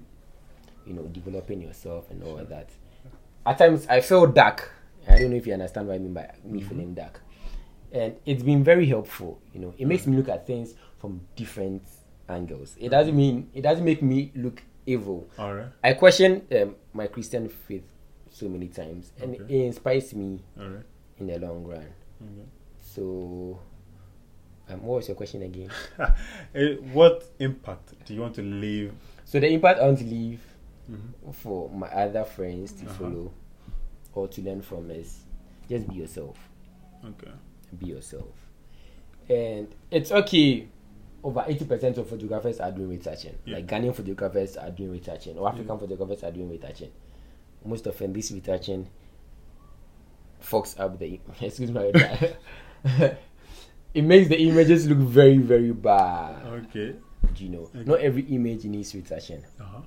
[0.86, 2.44] you know, developing yourself and all Sure.
[2.46, 2.68] that.
[3.46, 4.70] At times I feel dark.
[5.08, 6.68] I don't know if you understand what I mean by me Mhm.
[6.68, 7.20] feeling dark.
[7.92, 9.74] And it's been very helpful, you know.
[9.78, 11.82] It makes me look at things from different
[12.28, 12.76] angles.
[12.80, 15.28] It doesn't mean it doesn't make me look evil.
[15.38, 15.68] All right.
[15.82, 17.84] I question um, my Christian faith
[18.30, 19.44] so many times, and Okay.
[19.62, 20.82] it inspires me right.
[21.18, 21.86] in the long run.
[22.20, 22.48] Okay.
[22.80, 23.58] So,
[24.70, 25.70] um, what was your question again?
[26.54, 28.92] Eh, what impact do you want to leave?
[29.24, 30.40] so the impact I want to leave
[30.90, 31.30] Mm-hmm.
[31.32, 32.94] for my other friends to Uh-huh.
[32.98, 33.32] follow
[34.14, 35.20] or to learn from is
[35.66, 36.36] just be yourself.
[37.02, 37.30] Okay.
[37.78, 38.28] Be yourself,
[39.30, 40.68] and it's okay.
[41.22, 43.34] Over eighty percent of photographers are doing retouching.
[43.46, 43.56] Yeah.
[43.56, 45.78] Like Ghanaian photographers are doing retouching, or African Yeah.
[45.80, 46.90] photographers are doing retouching.
[47.64, 48.86] Most often, this retouching
[50.42, 51.90] fucks up the excuse my
[53.94, 56.44] it makes the images look very very bad.
[56.46, 56.94] Okay.
[57.36, 57.84] You know, Okay.
[57.84, 59.80] not every image needs retouching, Uh-huh.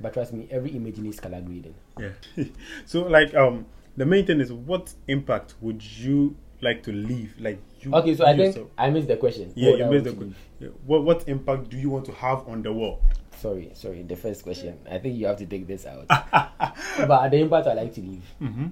[0.00, 1.74] but trust me, every image needs color grading.
[1.98, 2.10] Yeah.
[2.86, 3.66] so like um
[3.96, 7.34] the main thing is what impact would you like to leave?
[7.38, 8.68] Like you Okay, so I think yourself.
[8.78, 9.52] I missed the question.
[9.54, 10.34] Yeah, What you missed the question.
[10.60, 10.68] Yeah.
[10.86, 13.00] What what impact do you want to have on the world?
[13.38, 14.02] sorry, sorry.
[14.02, 14.78] The first question.
[14.90, 16.06] I think you have to take this out.
[16.08, 18.24] but the impact I like to leave.
[18.40, 18.66] Mm-hmm.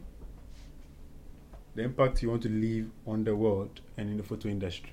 [1.75, 4.93] The impact you want to leave on the world and in the photo industry.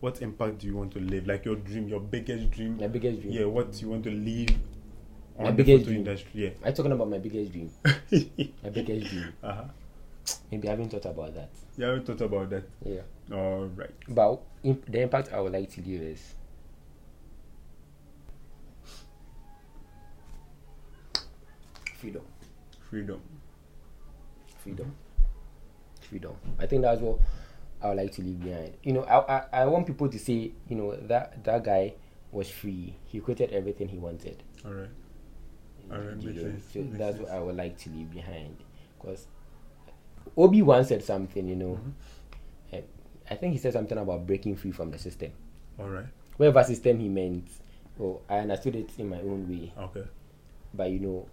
[0.00, 1.26] What impact do you want to leave?
[1.26, 2.76] Like your dream, your biggest dream.
[2.78, 3.32] My biggest dream.
[3.32, 4.50] Yeah, what you want to leave
[5.38, 5.98] on My the biggest photo dream.
[5.98, 6.30] industry.
[6.34, 6.50] Yeah.
[6.64, 7.70] Are you talking about my biggest dream?
[8.62, 9.32] my biggest dream.
[9.42, 9.64] uh-huh.
[10.50, 11.50] Maybe I haven't thought about that.
[11.76, 12.64] You haven't thought about that.
[12.84, 13.00] Yeah.
[13.32, 13.90] All right.
[14.08, 16.34] But imp- the impact I would like to leave is
[21.98, 22.22] freedom.
[22.90, 23.20] Freedom.
[24.62, 24.94] freedom
[26.12, 27.18] freedom i think that's what
[27.82, 30.52] i would like to leave behind you know I, I i want people to say
[30.68, 31.94] you know that that guy
[32.30, 34.88] was free he created everything he wanted All right.
[35.90, 37.28] All right, You makes know, sense, so makes that's sense.
[37.28, 38.56] what i would like to leave behind
[39.00, 39.26] because
[40.36, 41.80] obi once said something you know
[42.72, 42.80] Mm-hmm.
[43.30, 45.32] i think he said something about breaking free from the system
[45.78, 46.06] All right.
[46.36, 47.48] whatever system he meant
[48.00, 50.04] oh i understood it in my own way Okay.
[50.74, 51.26] but you know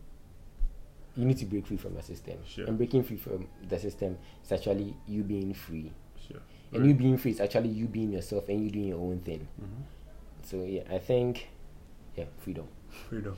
[1.16, 2.66] you need to break free from the system Sure.
[2.68, 5.92] and breaking free from the system is actually you being free
[6.28, 6.42] Sure.
[6.74, 9.48] and you being free is actually you being yourself and you doing your own thing
[9.62, 9.84] Mhm.
[10.44, 11.48] so yeah i think
[12.16, 12.68] yeah freedom
[13.10, 13.36] Freedom.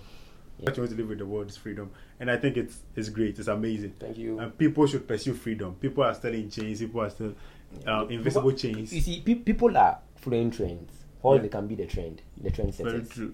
[0.60, 0.66] Yeah.
[0.70, 3.10] What you want to live with the world is freedom, and I think it's it's
[3.10, 3.38] great.
[3.40, 3.94] It's amazing.
[4.00, 5.74] thank you And people should pursue freedom.
[5.76, 6.80] People are still in chains.
[6.80, 7.34] People are still
[7.88, 8.94] um, invisible chains.
[8.94, 11.42] you see pe- people are following trends or Yeah.
[11.42, 13.34] they can be the trend the trend Very setters true.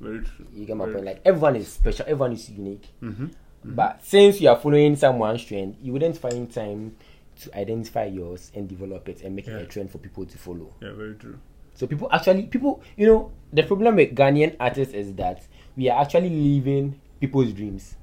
[0.00, 0.46] Very true.
[0.54, 3.26] you get my Very point like everyone is special everyone is unique Mm-hmm.
[3.64, 6.96] But since you are following someone's trend you wouldn't find time
[7.40, 10.72] to identify yours and develop it and make it a trend for people to follow
[10.80, 11.38] Yeah, very true.
[11.74, 15.42] So people actually people you know the problem with Ghanaian artists is that
[15.76, 17.96] we are actually living people's dreams.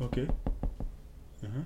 [0.00, 0.28] Okay.
[1.44, 1.60] Uh-huh.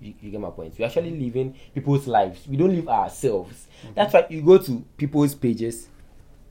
[0.00, 0.74] You, you get my point.
[0.78, 2.46] We're actually living people's lives.
[2.48, 3.66] We don't live ourselves.
[3.94, 5.88] That's why you go to people's pages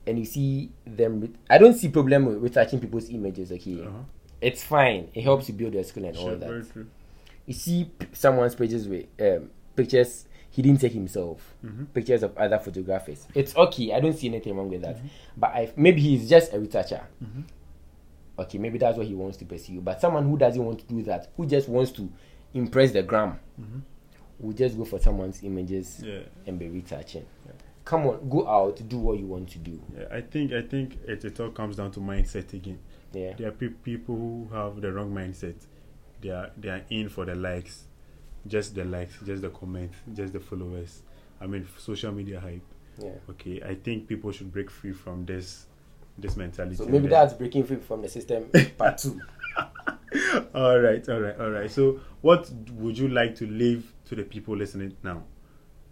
[0.06, 1.20] and you see them.
[1.20, 3.52] Re- I don't see problem with retouching people's images.
[3.52, 3.98] Okay, Uh-huh.
[4.40, 5.08] It's fine.
[5.14, 6.48] It helps you build your skill and all that.
[6.48, 6.86] very true.
[7.46, 11.54] You see p- someone's pages with um, pictures he didn't take himself.
[11.64, 11.86] Mhm.
[11.92, 13.26] Pictures of other photographers.
[13.34, 13.92] It's okay.
[13.92, 14.96] I don't see anything wrong with that.
[14.96, 15.06] Mm-hmm.
[15.36, 17.02] But I, maybe he's just a retoucher.
[17.22, 17.44] Mhm.
[18.38, 19.80] Okay, maybe that's what he wants to pursue.
[19.80, 22.10] But someone who doesn't want to do that, who just wants to
[22.54, 23.80] impress the gram, Mhm.
[24.38, 26.20] will just go for someone's images Yeah.
[26.46, 27.24] and be retouching.
[27.46, 27.52] Yeah.
[27.84, 29.80] Come on, go out, do what you want to do.
[29.96, 32.78] Yeah, I think I think it, it all comes down to mindset again.
[33.12, 33.34] Yeah.
[33.36, 35.54] There are pe- people who have the wrong mindset.
[36.20, 37.84] They are they are in for the likes,
[38.46, 41.02] just the likes, just the comments, just the followers.
[41.40, 42.62] I mean, social media hype.
[42.98, 43.10] Yeah.
[43.30, 45.66] Okay, I think people should break free from this
[46.18, 46.76] this mentality.
[46.76, 49.20] So maybe that's breaking free from the system part two.
[50.54, 51.70] all right, all right, all right.
[51.70, 55.22] So, what would you like to leave to the people listening now?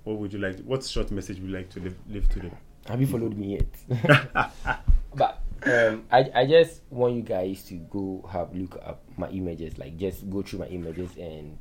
[0.05, 0.61] What would you like?
[0.61, 2.57] what short message would you like to leave, leave to them?
[2.87, 4.01] Have you followed me yet?
[5.15, 9.79] but um, I I just want you guys to go have look up my images,
[9.79, 11.59] like just go through my images and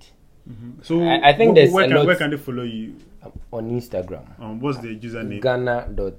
[0.81, 2.95] So, I- I think wh- there's where a can, lot- where can they follow you?
[3.23, 4.27] um, on Instagram.
[4.39, 5.41] Um, what's the username?
[5.41, 6.15] Ghana dot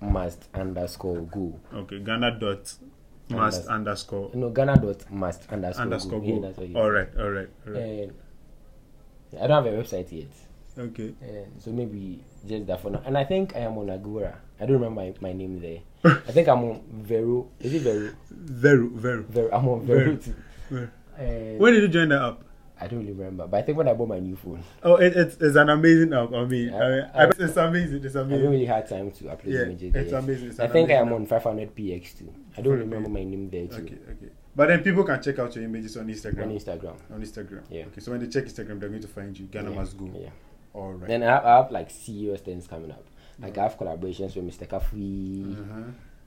[0.00, 1.58] must underscore go.
[1.72, 2.74] Okay, Ghana dot
[3.30, 6.26] must underscore No, Ghana dot must underscore, underscore go.
[6.26, 6.40] Go.
[6.42, 7.82] that's what you All right, all right, all right.
[7.82, 8.12] And
[9.40, 10.28] I don't have a website yet.
[10.76, 11.14] Okay.
[11.22, 13.00] And so maybe just that for now.
[13.06, 14.36] And I think I am on Agora.
[14.60, 15.78] I don't remember my, my name there.
[16.04, 17.48] I think I'm on Vero.
[17.60, 18.12] Is it Vero?
[18.30, 19.22] Very, very.
[19.22, 19.48] Vero.
[19.52, 20.16] I'm on Vero Vero.
[20.16, 20.88] too.
[21.18, 22.40] And When did you join the app?
[22.80, 23.46] I don't really remember.
[23.46, 26.12] But I think when I bought my new phone, Oh, it, it's, it's an amazing
[26.12, 26.32] app.
[26.32, 28.04] I mean, I I- mean I- it's amazing.
[28.04, 29.94] It's I haven't really had time to upload Yeah, images.
[29.94, 30.48] it's amazing.
[30.48, 32.32] It's I think I am amazing on 500 px too.
[32.56, 33.82] I don't remember my name there too.
[33.82, 34.32] Okay, okay.
[34.56, 36.42] But then people can check out your images on Instagram.
[36.42, 36.94] On Instagram.
[37.14, 37.62] On Instagram.
[37.70, 37.84] Yeah.
[37.84, 39.46] Okay, so when they check Instagram, they're going to find you.
[39.46, 39.76] Ghana yeah.
[39.76, 40.10] must go.
[40.18, 40.28] Yeah.
[40.74, 41.08] All right.
[41.08, 43.04] Then I have, I have like serious things coming up.
[43.42, 44.66] Like I have collaborations with Mr.
[44.68, 45.82] Kafri uh-huh.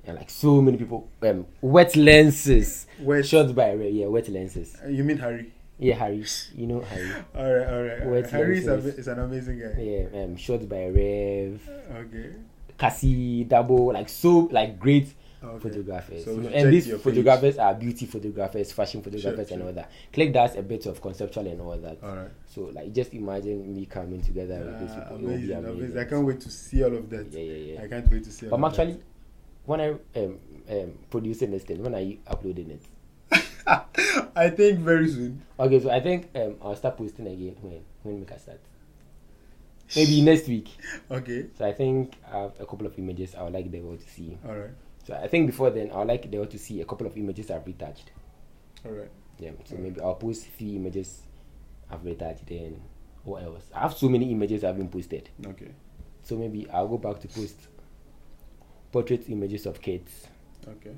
[0.06, 1.08] and like so many people.
[1.21, 2.88] Um, wet lenses.
[2.99, 3.91] Wet- Shots by Ray.
[3.91, 4.75] Yeah, wet lenses.
[4.84, 5.51] Uh, You mean Harry?
[5.80, 6.25] Yeah, Harry.
[6.56, 7.12] You know Harry.
[7.36, 8.01] All right, all right.
[8.04, 8.30] All right.
[8.30, 9.82] Harry is, a, is an amazing guy.
[9.82, 11.60] Yeah, um, shots by Rev,
[11.91, 12.30] Okay.
[12.78, 15.13] Cassie, Double, like so, like great
[15.45, 15.69] Okay.
[15.69, 16.25] photographers.
[16.25, 17.04] So and these your page.
[17.04, 19.67] photographers are beauty photographers, fashion photographers, Sure, and sure.
[19.67, 19.91] all that.
[20.13, 21.98] Click that's a bit of conceptual and all that.
[22.04, 22.31] All right.
[22.48, 25.15] So like, just imagine me coming together with these people.
[25.17, 25.77] Amazing, amazing.
[25.79, 25.98] amazing.
[26.00, 27.27] I can't wait to see all of that.
[27.31, 27.81] Yeah, yeah, yeah.
[27.83, 28.81] I can't wait to see all But I'm of that.
[28.87, 29.02] actually,
[29.65, 29.89] when I
[30.19, 30.39] um,
[30.69, 32.81] um producing this thing, when are you uploading it?
[34.35, 35.41] I think very soon.
[35.60, 38.60] Okay, so I think um I'll start posting again when when we can start.
[39.96, 40.69] Maybe next week.
[41.12, 41.46] Okay.
[41.58, 44.10] So I think I have a couple of images I would like the world to
[44.10, 44.37] see.
[44.48, 44.71] All right.
[45.06, 47.15] So I think before then I would like the world to see a couple of
[47.15, 48.12] images I've retouched.
[48.85, 49.12] All right.
[49.39, 49.51] Yeah.
[49.65, 49.79] So Mm.
[49.79, 51.21] maybe I'll post three images
[51.89, 52.47] I've retouched.
[52.47, 52.81] Then
[53.23, 53.69] what else?
[53.73, 55.29] I have so many images I've been posted.
[55.45, 55.71] Okay.
[56.23, 57.67] So maybe I'll go back to post
[58.91, 60.27] portrait images of kids.
[60.67, 60.95] Okay.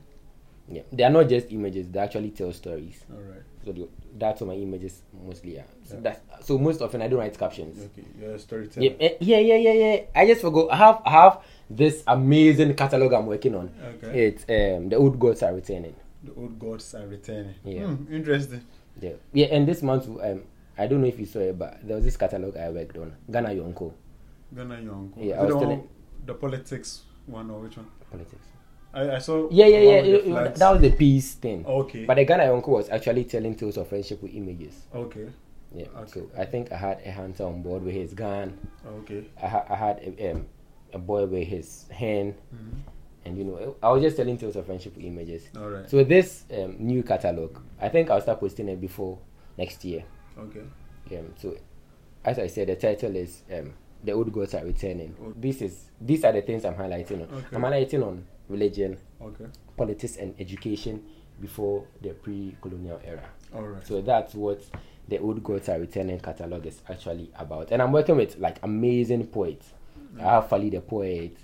[0.69, 3.03] Yeah, they are not just images; they actually tell stories.
[3.11, 3.43] All right.
[3.67, 5.65] So the, that's what my images mostly are.
[5.83, 6.01] So Yeah.
[6.01, 7.77] that's so most often I don't write captions.
[7.91, 8.07] Okay.
[8.19, 8.85] You're a storyteller.
[8.85, 10.01] Yeah, eh, yeah, yeah, yeah, yeah.
[10.15, 10.71] I just forgot.
[10.71, 13.69] I have I have this amazing catalog I'm working on.
[13.99, 14.27] Okay.
[14.27, 15.95] It's um the old gods are returning.
[16.23, 17.55] The old gods are returning.
[17.65, 17.87] Yeah.
[17.87, 18.61] Hmm, interesting.
[19.01, 19.47] Yeah, yeah.
[19.47, 20.43] And this month, um,
[20.77, 23.13] I don't know if you saw it, but there was this catalog I worked on.
[23.29, 23.91] Ghana Yonko
[24.55, 25.11] Ghana Young.
[25.17, 25.89] Yeah, I was telling-
[26.25, 27.87] the politics one or which one?
[28.09, 28.47] politics.
[28.97, 29.47] I, I saw.
[29.51, 30.01] Yeah, yeah, yeah.
[30.01, 31.65] it- it- that was the peace thing.
[31.65, 32.05] Okay.
[32.05, 34.73] But the Ghana Yonko was actually telling tales of friendship with images.
[34.93, 35.27] okay.
[35.75, 35.87] Yeah.
[35.97, 36.11] Okay.
[36.11, 38.57] So I think I had a hunter on board with his gun.
[39.01, 39.25] Okay.
[39.41, 40.45] I, ha- I had a, um,
[40.93, 42.79] a boy with his hen, Mhm.
[43.25, 45.43] and you know, I was just telling tales of friendship with images.
[45.57, 45.87] All right.
[45.89, 49.19] So this um, new catalog, I think I'll start posting it before
[49.57, 50.03] next year.
[50.39, 50.63] okay.
[51.19, 51.55] Um, so,
[52.23, 53.73] as I said, the title is um,
[54.03, 55.33] "The Old Gods Are Returning." Okay.
[55.39, 57.37] This is these are the things I'm highlighting on.
[57.37, 57.55] Okay.
[57.55, 59.45] I'm highlighting on religion, Okay.
[59.75, 61.03] politics, and education
[61.41, 63.23] before the pre-colonial era.
[63.53, 63.85] All right.
[63.85, 64.61] So that's what
[65.07, 67.71] the Old Gods Are Returning catalog is actually about.
[67.71, 69.71] And I'm working with like amazing poets.
[70.19, 71.37] I have Fali the poet,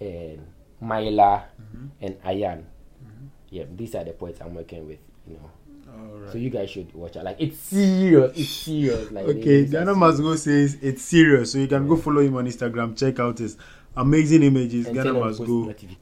[0.00, 0.46] and
[0.80, 1.88] Myla, Mhm.
[2.02, 2.58] and Ayan.
[2.58, 3.26] Mm-hmm.
[3.50, 4.98] Yeah, these are the poets I'm working with.
[5.26, 5.50] You know.
[5.90, 6.32] All right.
[6.32, 7.24] So you guys should watch it.
[7.24, 8.36] Like it's serious.
[8.38, 9.10] It's serious.
[9.10, 9.98] Like Okay, these are Ghana serious.
[9.98, 12.94] Must Go says it's serious, so you can go follow him on Instagram.
[12.96, 13.56] Check out his
[13.96, 14.86] amazing images.
[14.86, 15.64] And Ghana tell them Must Go.
[15.64, 15.96] notification.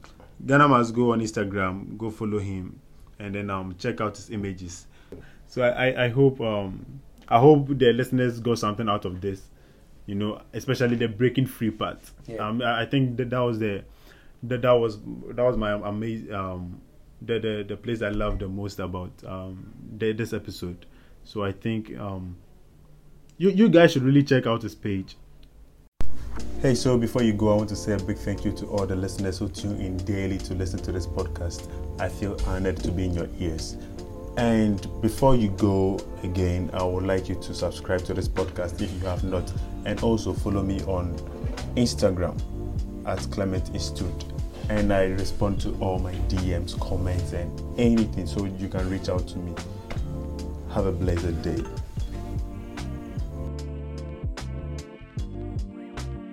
[0.45, 1.97] Ghana Must Go on Instagram.
[1.97, 2.79] Go follow him,
[3.19, 4.87] and then um check out his images.
[5.47, 9.41] So I I, I hope um I hope the listeners got something out of this.
[10.05, 11.99] You know, especially the breaking free part.
[12.27, 12.47] Yeah.
[12.47, 13.83] Um, I I think that that was the
[14.43, 16.81] that that was that was my amazing um
[17.21, 20.85] the, the the place I loved the most about um the, this episode.
[21.23, 22.37] So I think um
[23.37, 25.17] you you guys should really check out his page.
[26.61, 28.87] Hey, so before you go, I want to say a big thank you to all
[28.87, 31.69] the listeners who tune in daily to listen to this podcast.
[32.01, 33.77] I feel honored to be in your ears.
[34.37, 38.91] And before you go again, I would like you to subscribe to this podcast if
[38.93, 39.51] you have not,
[39.85, 41.15] and also follow me on
[41.75, 42.39] Instagram
[43.05, 44.25] at Clement Institute.
[44.69, 49.27] And I respond to all my DMs, comments, and anything, so you can reach out
[49.27, 49.53] to me.
[50.73, 51.63] Have a blessed day.